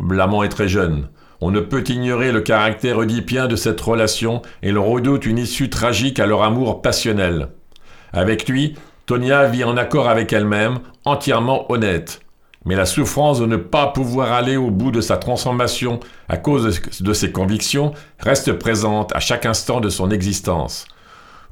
[0.00, 1.08] L'amant est très jeune.
[1.40, 5.70] On ne peut ignorer le caractère oedipien de cette relation et l'on redoute une issue
[5.70, 7.48] tragique à leur amour passionnel.
[8.12, 8.76] Avec lui,
[9.06, 12.20] Tonya vit en accord avec elle-même, entièrement honnête.
[12.64, 16.80] Mais la souffrance de ne pas pouvoir aller au bout de sa transformation à cause
[17.00, 20.86] de ses convictions reste présente à chaque instant de son existence.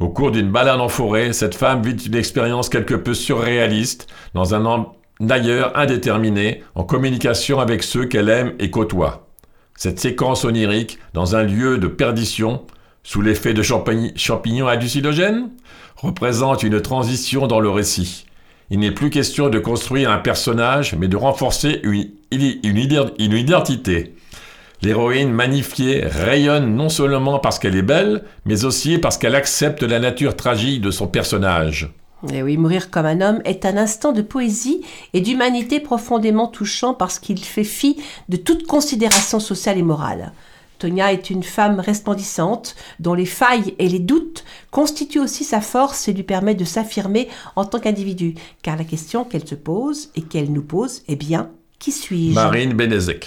[0.00, 4.54] Au cours d'une balade en forêt, cette femme vit une expérience quelque peu surréaliste, dans
[4.54, 4.64] un
[5.22, 9.28] en- ailleurs indéterminé, en communication avec ceux qu'elle aime et côtoie.
[9.76, 12.62] Cette séquence onirique, dans un lieu de perdition,
[13.04, 15.50] sous l'effet de champignons hallucinogènes,
[15.96, 18.26] représente une transition dans le récit.
[18.70, 22.06] Il n'est plus question de construire un personnage, mais de renforcer une
[23.36, 24.14] identité.
[24.82, 30.00] L'héroïne magnifiée rayonne non seulement parce qu'elle est belle, mais aussi parce qu'elle accepte la
[30.00, 31.92] nature tragique de son personnage.
[32.30, 36.94] Et oui, Mourir comme un homme est un instant de poésie et d'humanité profondément touchant
[36.94, 40.32] parce qu'il fait fi de toute considération sociale et morale.
[40.78, 46.08] Tonya est une femme resplendissante dont les failles et les doutes constituent aussi sa force
[46.08, 48.34] et lui permettent de s'affirmer en tant qu'individu.
[48.62, 52.34] Car la question qu'elle se pose et qu'elle nous pose est bien qui suis-je?
[52.34, 53.26] Marine Benezek.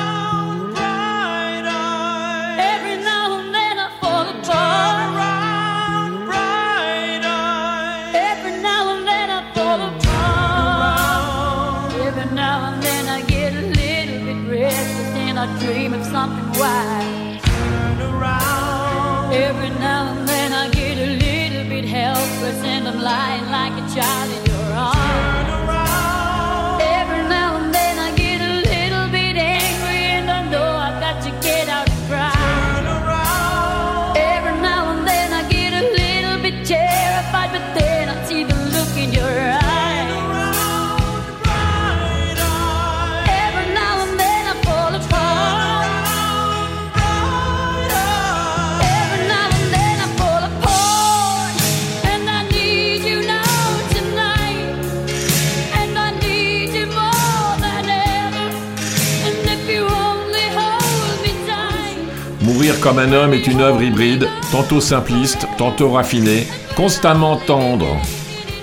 [63.61, 67.87] Œuvre hybride, tantôt simpliste, tantôt raffinée, constamment tendre.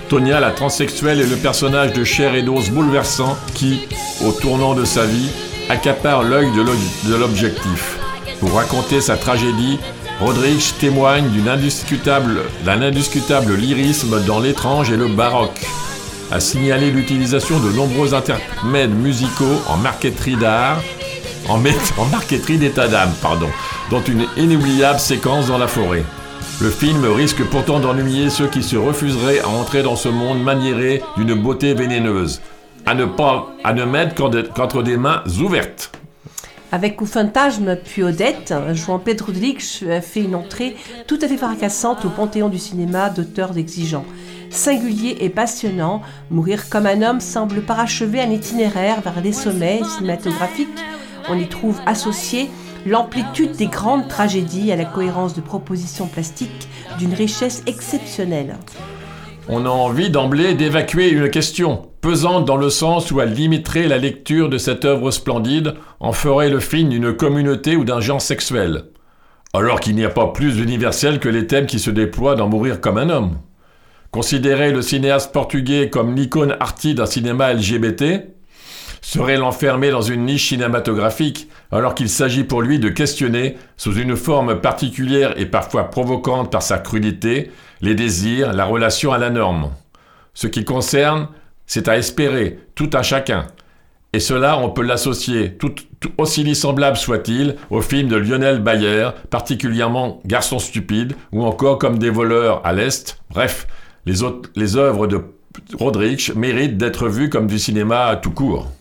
[0.09, 3.81] Tonia, la transsexuelle, est le personnage de chair et d'os bouleversant qui,
[4.25, 5.29] au tournant de sa vie,
[5.69, 6.73] accapare l'œil de l'o-
[7.05, 7.97] de l'objectif.
[8.39, 9.79] Pour raconter sa tragédie,
[10.19, 15.61] Rodrigues témoigne d'une indiscutable- d'un indiscutable lyrisme dans l'étrange et le baroque.
[16.31, 20.81] A signalé l'utilisation de nombreux intermèdes musicaux en marqueterie d'art,
[21.47, 21.57] en
[22.11, 23.49] marqueterie d'état d'âme, pardon,
[23.89, 26.03] dont une inoubliable séquence dans la forêt.
[26.61, 31.01] Le film risque pourtant d'ennuyer ceux qui se refuseraient à entrer dans ce monde maniéré
[31.17, 32.41] d'une beauté vénéneuse.
[32.85, 34.15] À ne, pas, à ne mettre
[34.53, 35.91] qu'entre des mains ouvertes.
[36.71, 40.75] Avec O Fantasme puis Odette, João Pedro a fait une entrée
[41.07, 44.05] tout à fait fracassante au panthéon du cinéma d'auteurs exigeants.
[44.51, 50.67] Singulier et passionnant, Mourir comme un homme semble parachever un itinéraire vers les sommets cinématographiques.
[51.27, 52.49] On y trouve associé
[52.85, 56.67] l'amplitude des grandes tragédies à la cohérence de propositions plastiques
[56.97, 58.57] d'une richesse exceptionnelle.
[59.47, 63.97] On a envie d'emblée d'évacuer une question, pesante dans le sens où elle limiterait la
[63.97, 68.85] lecture de cette œuvre splendide, en ferait le film d'une communauté ou d'un genre sexuel.
[69.53, 72.79] Alors qu'il n'y a pas plus universel que les thèmes qui se déploient dans Mourir
[72.79, 73.37] comme un homme.
[74.11, 78.38] Considérer le cinéaste portugais comme l'icône arty d'un cinéma LGBT
[79.01, 84.15] serait l'enfermer dans une niche cinématographique, alors qu'il s'agit pour lui de questionner, sous une
[84.15, 89.71] forme particulière et parfois provocante par sa crudité, les désirs, la relation à la norme.
[90.33, 91.27] Ce qui concerne,
[91.65, 93.47] c'est à espérer, tout un chacun.
[94.11, 95.55] Et cela, on peut l'associer,
[96.17, 102.09] aussi dissemblable soit-il, au film de Lionel Bayer, particulièrement Garçon stupide, ou encore comme des
[102.09, 103.19] voleurs à l'Est.
[103.29, 103.67] Bref,
[104.05, 105.21] les œuvres de
[105.73, 108.71] Rodrigues méritent d'être vues comme du cinéma tout court.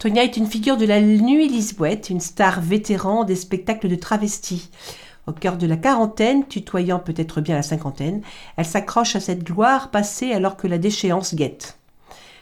[0.00, 4.70] Tonia est une figure de la nuit lisboète, une star vétéran des spectacles de travestis.
[5.26, 8.22] Au cœur de la quarantaine, tutoyant peut-être bien la cinquantaine,
[8.56, 11.78] elle s'accroche à cette gloire passée alors que la déchéance guette.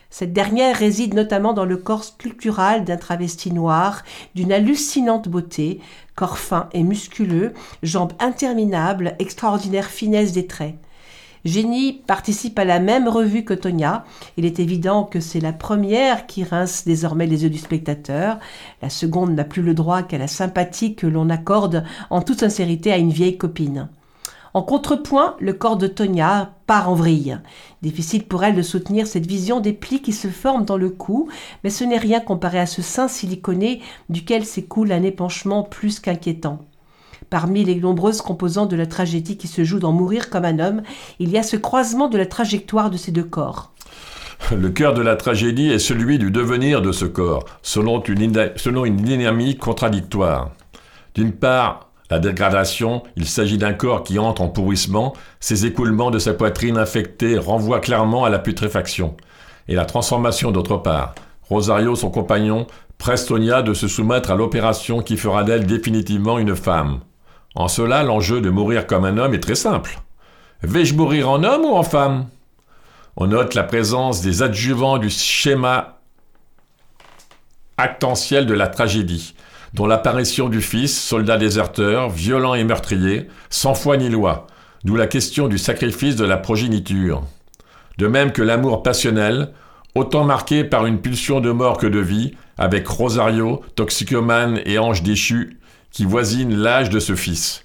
[0.08, 4.04] Cette dernière réside notamment dans le corps sculptural d'un travesti noir,
[4.36, 5.80] d'une hallucinante beauté,
[6.14, 10.76] corps fin et musculeux, jambes interminables, extraordinaire finesse des traits.
[11.48, 14.04] Génie participe à la même revue que Tonia.
[14.36, 18.38] Il est évident que c'est la première qui rince désormais les yeux du spectateur.
[18.82, 22.92] La seconde n'a plus le droit qu'à la sympathie que l'on accorde en toute sincérité
[22.92, 23.88] à une vieille copine.
[24.52, 27.38] En contrepoint, le corps de Tonia part en vrille.
[27.80, 31.28] Difficile pour elle de soutenir cette vision des plis qui se forment dans le cou,
[31.64, 33.80] mais ce n'est rien comparé à ce sein siliconé
[34.10, 36.60] duquel s'écoule un épanchement plus qu'inquiétant.
[37.30, 40.82] Parmi les nombreuses composantes de la tragédie qui se joue dans Mourir comme un homme,
[41.18, 43.72] il y a ce croisement de la trajectoire de ces deux corps.
[44.56, 48.84] Le cœur de la tragédie est celui du devenir de ce corps, selon une, selon
[48.84, 50.50] une dynamique contradictoire.
[51.14, 56.18] D'une part, la dégradation, il s'agit d'un corps qui entre en pourrissement, ces écoulements de
[56.18, 59.16] sa poitrine infectée renvoient clairement à la putréfaction.
[59.68, 61.14] Et la transformation d'autre part.
[61.42, 62.66] Rosario, son compagnon,
[62.96, 67.00] presse Tonia de se soumettre à l'opération qui fera d'elle définitivement une femme.
[67.58, 69.98] En cela, l'enjeu de mourir comme un homme est très simple.
[70.62, 72.28] Vais-je mourir en homme ou en femme?
[73.16, 75.98] On note la présence des adjuvants du schéma
[77.76, 79.34] actentiel de la tragédie.
[79.74, 84.46] dont l'apparition du fils, soldat déserteur, violent et meurtrier, sans foi ni loi,
[84.84, 87.22] d'où la question du sacrifice de la progéniture.
[87.98, 89.50] De même que l'amour passionnel,
[89.94, 95.02] autant marqué par une pulsion de mort que de vie, avec Rosario, toxicomane et ange
[95.02, 95.57] déchu,
[95.90, 97.64] qui voisine l'âge de ce fils.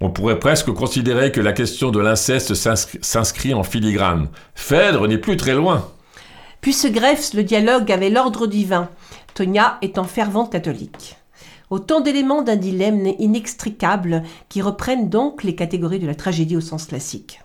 [0.00, 4.28] On pourrait presque considérer que la question de l'inceste s'inscrit- en filigrane.
[4.54, 5.88] Phèdre n'est plus très loin.
[6.60, 8.88] Puis se greffe le dialogue avec l'ordre divin,
[9.34, 11.16] Tonia étant fervente catholique.
[11.70, 16.86] Autant d'éléments d'un dilemme inextricable qui reprennent donc les catégories de la tragédie au sens
[16.86, 17.40] classique.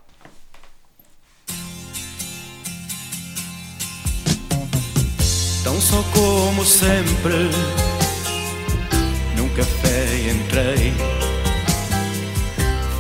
[5.64, 7.97] Tão só como sempre, num
[9.58, 10.94] café entrei.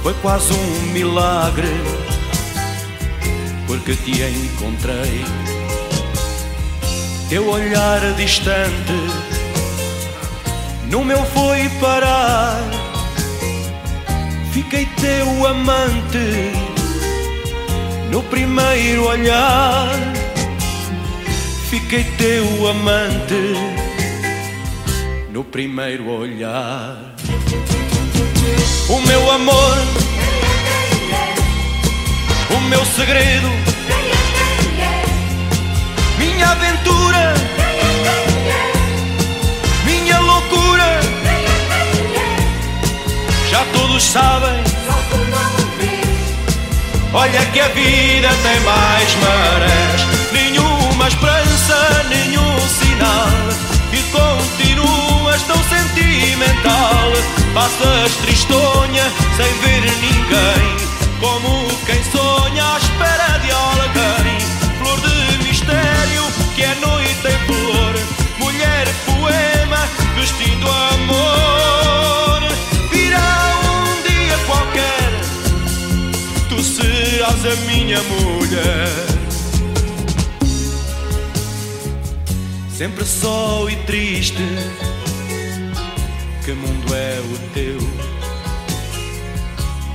[0.02, 1.70] Foi quase um milagre,
[3.68, 5.24] porque te encontrei.
[7.30, 8.98] Teu olhar distante,
[10.90, 12.60] no meu foi parar.
[14.52, 16.54] Fiquei teu amante,
[18.10, 19.90] no primeiro olhar.
[21.70, 23.87] Fiquei teu amante
[25.38, 26.98] no primeiro olhar.
[28.90, 29.78] O meu amor,
[32.50, 33.48] o meu segredo,
[36.18, 37.36] minha aventura,
[39.86, 41.00] minha loucura.
[43.52, 44.64] Já todos sabem.
[47.14, 53.30] Olha que a vida tem mais marés Nenhuma esperança, nenhum sinal
[53.94, 57.12] E continuas tão sentimental.
[57.54, 59.04] Passas tristonha
[59.36, 60.88] sem ver ninguém.
[61.20, 64.40] Como quem sonha à espera de alguém.
[64.78, 66.24] Flor de mistério
[66.56, 67.94] que é noite em flor.
[68.40, 72.42] Mulher poema vestindo amor.
[72.92, 75.12] Virá um dia qualquer.
[76.50, 79.08] Tu serás a minha mulher.
[82.78, 84.44] Sempre só e triste,
[86.48, 87.78] que mundo é o teu?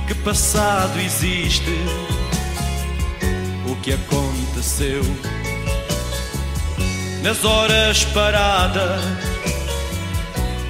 [0.07, 1.71] Que passado existe?
[3.67, 5.01] O que aconteceu?
[7.23, 9.01] Nas horas paradas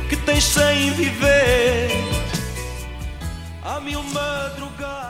[0.07, 1.89] que tens sem viver,
[3.61, 5.02] há mil madrugadas.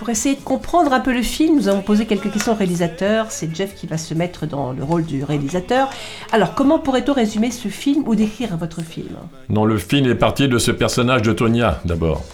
[0.00, 3.26] Pour essayer de comprendre un peu le film, nous avons posé quelques questions au réalisateur.
[3.28, 5.90] C'est Jeff qui va se mettre dans le rôle du réalisateur.
[6.32, 9.10] Alors, comment pourrait-on résumer ce film ou décrire votre film?
[9.50, 12.24] Non, le film est parti de ce personnage de Tonia, d'abord.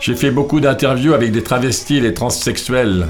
[0.00, 3.08] J'ai fait beaucoup d'interviews avec des travestis et des transsexuels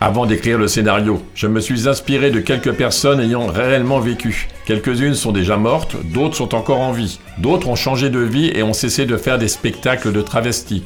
[0.00, 1.20] avant d'écrire le scénario.
[1.34, 4.48] Je me suis inspiré de quelques personnes ayant réellement vécu.
[4.66, 7.18] Quelques-unes sont déjà mortes, d'autres sont encore en vie.
[7.38, 10.84] D'autres ont changé de vie et ont cessé de faire des spectacles de travestis.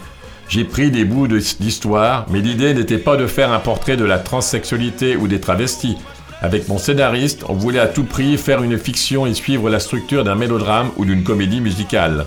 [0.48, 4.18] J'ai pris des bouts d'histoire, mais l'idée n'était pas de faire un portrait de la
[4.18, 5.96] transsexualité ou des travestis.
[6.40, 10.22] Avec mon scénariste, on voulait à tout prix faire une fiction et suivre la structure
[10.22, 12.26] d'un mélodrame ou d'une comédie musicale.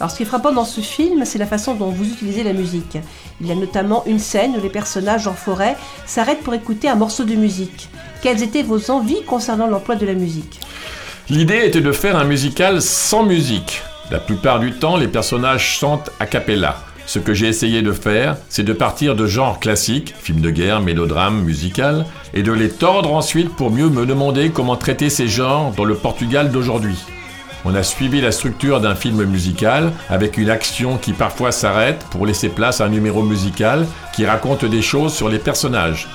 [0.00, 2.52] Alors, ce qui est frappant dans ce film, c'est la façon dont vous utilisez la
[2.52, 2.98] musique.
[3.40, 6.94] Il y a notamment une scène où les personnages en forêt s'arrêtent pour écouter un
[6.94, 7.88] morceau de musique.
[8.22, 10.60] Quelles étaient vos envies concernant l'emploi de la musique?
[11.28, 13.82] L'idée était de faire un musical sans musique.
[14.10, 16.87] La plupart du temps, les personnages chantent a cappella.
[17.08, 20.82] Ce que j'ai essayé de faire, c'est de partir de genres classiques, films de guerre,
[20.82, 22.04] mélodrames, musical,
[22.34, 25.94] et de les tordre ensuite pour mieux me demander comment traiter ces genres dans le
[25.94, 26.98] Portugal d'aujourd'hui.
[27.64, 32.26] On a suivi la structure d'un film musical avec une action qui parfois s'arrête pour
[32.26, 36.08] laisser place à un numéro musical qui raconte des choses sur les personnages.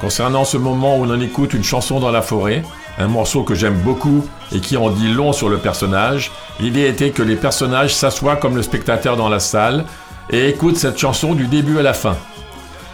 [0.00, 2.64] Concernant ce moment où l'on écoute une chanson dans la forêt,
[2.98, 7.10] un morceau que j'aime beaucoup et qui en dit long sur le personnage, l'idée était
[7.10, 9.84] que les personnages s'assoient comme le spectateur dans la salle
[10.30, 12.16] et écoutent cette chanson du début à la fin.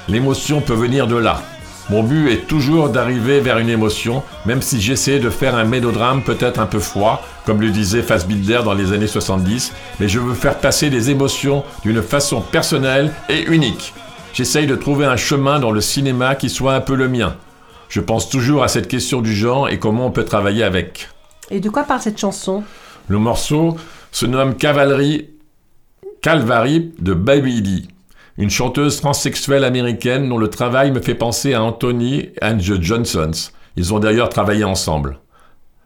[0.08, 1.42] L'émotion peut venir de là.
[1.90, 6.22] Mon but est toujours d'arriver vers une émotion, même si j'essaie de faire un mélodrame
[6.22, 10.34] peut-être un peu froid, comme le disait Fassbinder dans les années 70, mais je veux
[10.34, 13.92] faire passer des émotions d'une façon personnelle et unique.
[14.32, 17.34] J'essaye de trouver un chemin dans le cinéma qui soit un peu le mien.
[17.88, 21.08] Je pense toujours à cette question du genre et comment on peut travailler avec.
[21.50, 22.62] Et de quoi parle cette chanson?
[23.08, 23.76] Le morceau
[24.12, 25.26] se nomme Cavalry,
[26.22, 27.88] Calvary de Baby Lee,
[28.36, 33.50] une chanteuse transsexuelle américaine dont le travail me fait penser à Anthony and the Johnsons.
[33.76, 35.18] Ils ont d'ailleurs travaillé ensemble.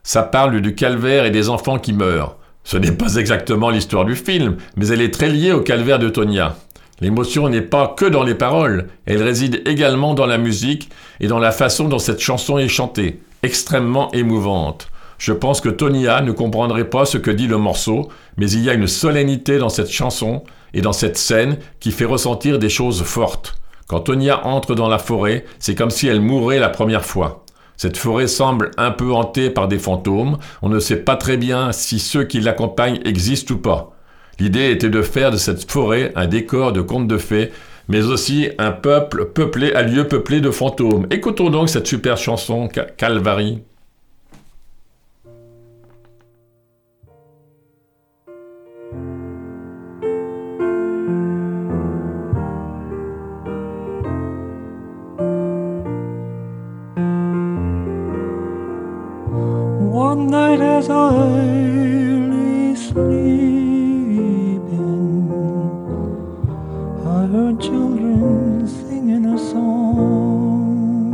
[0.02, 2.36] Ça parle du calvaire et des enfants qui meurent.
[2.64, 6.08] Ce n'est pas exactement l'histoire du film, mais elle est très liée au calvaire de
[6.08, 6.56] Tonia.
[7.00, 11.38] L'émotion n'est pas que dans les paroles, elle réside également dans la musique et dans
[11.38, 14.88] la façon dont cette chanson est chantée, extrêmement émouvante.
[15.18, 18.70] Je pense que Tonia ne comprendrait pas ce que dit le morceau, mais il y
[18.70, 20.42] a une solennité dans cette chanson
[20.72, 23.54] et dans cette scène qui fait ressentir des choses fortes.
[23.86, 27.44] Quand Tonia entre dans la forêt, c'est comme si elle mourait la première fois.
[27.76, 31.72] Cette forêt semble un peu hantée par des fantômes, on ne sait pas très bien
[31.72, 33.92] si ceux qui l'accompagnent existent ou pas.
[34.38, 37.52] L'idée était de faire de cette forêt un décor de contes de fées,
[37.88, 41.06] mais aussi un peuple peuplé, un lieu peuplé de fantômes.
[41.10, 43.62] Écoutons donc cette super chanson Ca- Calvary.
[60.14, 61.10] One night as I
[62.30, 63.18] lay sleeping,
[67.04, 71.10] I heard children singing a song.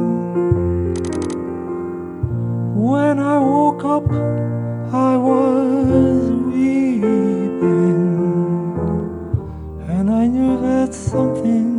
[2.76, 4.07] When I woke up,
[4.92, 8.03] I was weeping,
[9.88, 11.70] and I knew that something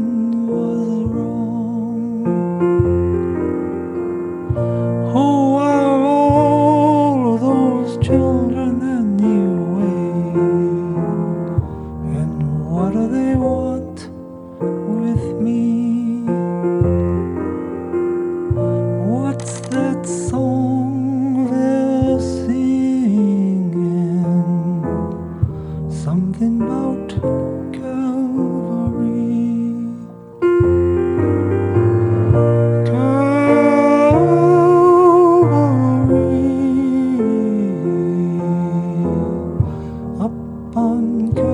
[40.81, 41.50] on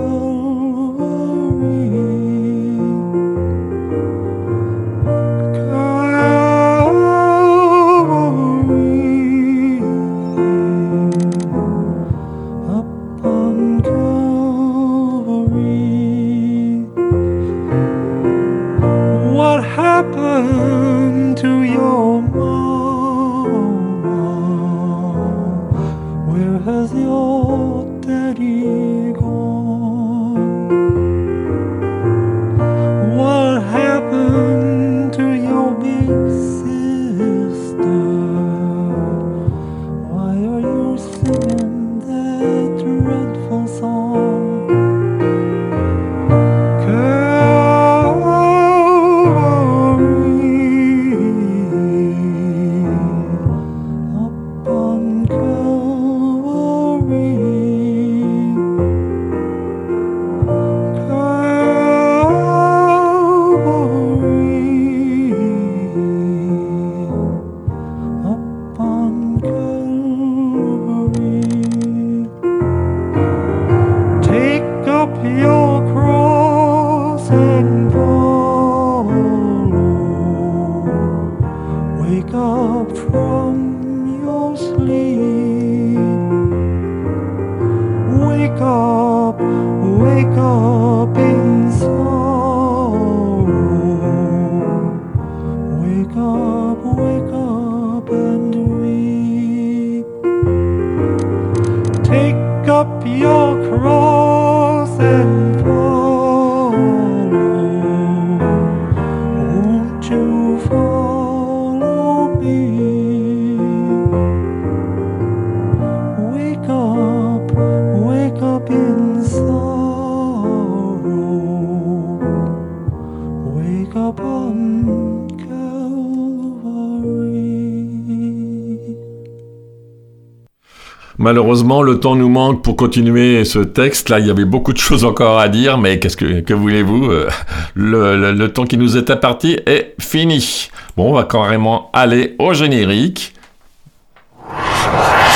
[131.32, 134.08] Malheureusement, le temps nous manque pour continuer ce texte.
[134.08, 137.12] Là, il y avait beaucoup de choses encore à dire, mais qu'est-ce que, que voulez-vous
[137.12, 137.28] euh,
[137.74, 140.70] le, le- le temps qui nous est imparti est fini.
[140.96, 143.34] Bon, on va carrément aller au générique.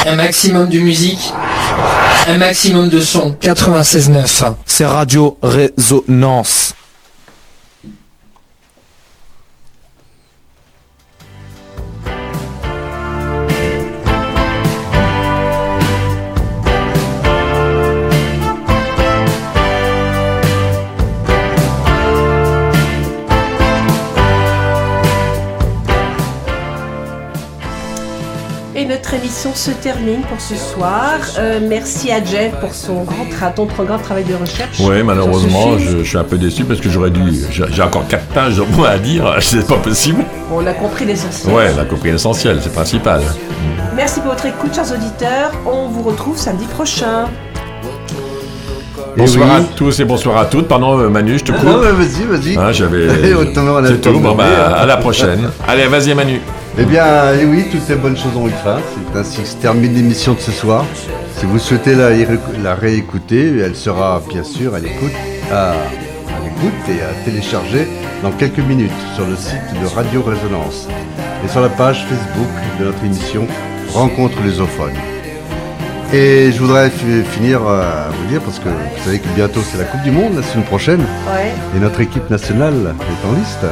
[0.05, 1.33] Un maximum de musique,
[2.29, 3.31] un maximum de son.
[3.41, 4.53] 96.9.
[4.65, 6.73] C'est Radio Résonance.
[29.11, 31.15] Notre émission se termine pour ce soir.
[31.37, 34.79] Euh, merci à Jeff pour son grand, tra- ton grand travail de recherche.
[34.79, 37.21] Oui, malheureusement, je, je suis un peu déçu parce que j'aurais dû.
[37.51, 40.23] J'ai encore 4 pages au moins à dire, c'est pas possible.
[40.51, 41.53] On a compris l'essentiel.
[41.53, 43.21] Ouais, on a compris l'essentiel, c'est principal.
[43.95, 45.51] Merci pour votre écoute, chers auditeurs.
[45.65, 47.25] On vous retrouve samedi prochain.
[49.17, 49.65] Bonsoir oui.
[49.65, 50.69] à tous et bonsoir à toutes.
[50.69, 51.63] Pardon, euh, Manu, je te coupe.
[51.65, 52.57] Non, mais vas-y, vas-y.
[52.57, 53.09] Hein, J'avais.
[53.87, 54.13] C'est tout.
[54.13, 54.73] de Bon, bah, hein.
[54.73, 55.49] à la prochaine.
[55.67, 56.39] Allez, vas-y, Manu.
[56.77, 57.03] Eh bien,
[57.39, 58.77] eh oui, toutes les bonnes choses ont une fin.
[59.13, 60.85] C'est ainsi que se termine l'émission de ce soir.
[61.37, 62.09] Si vous souhaitez la,
[62.63, 65.11] la réécouter, elle sera bien sûr à l'écoute,
[65.51, 65.73] à, à
[66.43, 67.87] l'écoute et à télécharger
[68.23, 70.87] dans quelques minutes sur le site de Radio Résonance
[71.43, 72.47] et sur la page Facebook
[72.79, 73.47] de notre émission
[73.93, 74.93] Rencontre lusophones.
[76.13, 79.59] Et je voudrais fi- finir euh, à vous dire, parce que vous savez que bientôt
[79.69, 83.33] c'est la Coupe du Monde la semaine prochaine, Ouais, et notre équipe nationale est en
[83.33, 83.65] liste.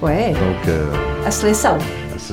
[0.00, 0.32] ouais.
[0.32, 1.76] Donc, euh, seleção.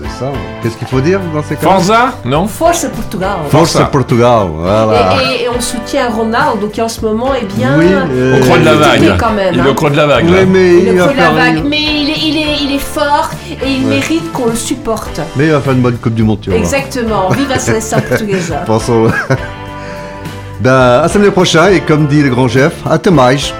[0.03, 0.31] C'est ça.
[0.61, 3.37] Qu'est-ce qu'il faut dire dans ces cas Forza Non Força Portugal.
[3.49, 5.15] Força Portugal, voilà.
[5.21, 8.43] Et, et- et on soutient Ronaldo qui en ce moment est bien Oui, euh, Au
[8.45, 9.17] creux de la vague.
[9.19, 9.53] quand même.
[9.53, 9.65] Il est hein.
[9.69, 10.25] au creux de la vague.
[10.29, 13.29] Oui, mais Il au la vague, une- mais il est, il est, il est fort
[13.49, 13.95] et il Ouais.
[13.95, 15.19] mérite qu'on le supporte.
[15.35, 16.59] Mais il va faire une bonne Coupe du Monde, tu vois.
[16.59, 17.29] Exactement.
[17.29, 18.57] Vive la seleção portuguesa.
[18.65, 19.07] Pensons.
[20.61, 23.53] ben, à samedi prochain, et comme dit le grand chef, à te mais.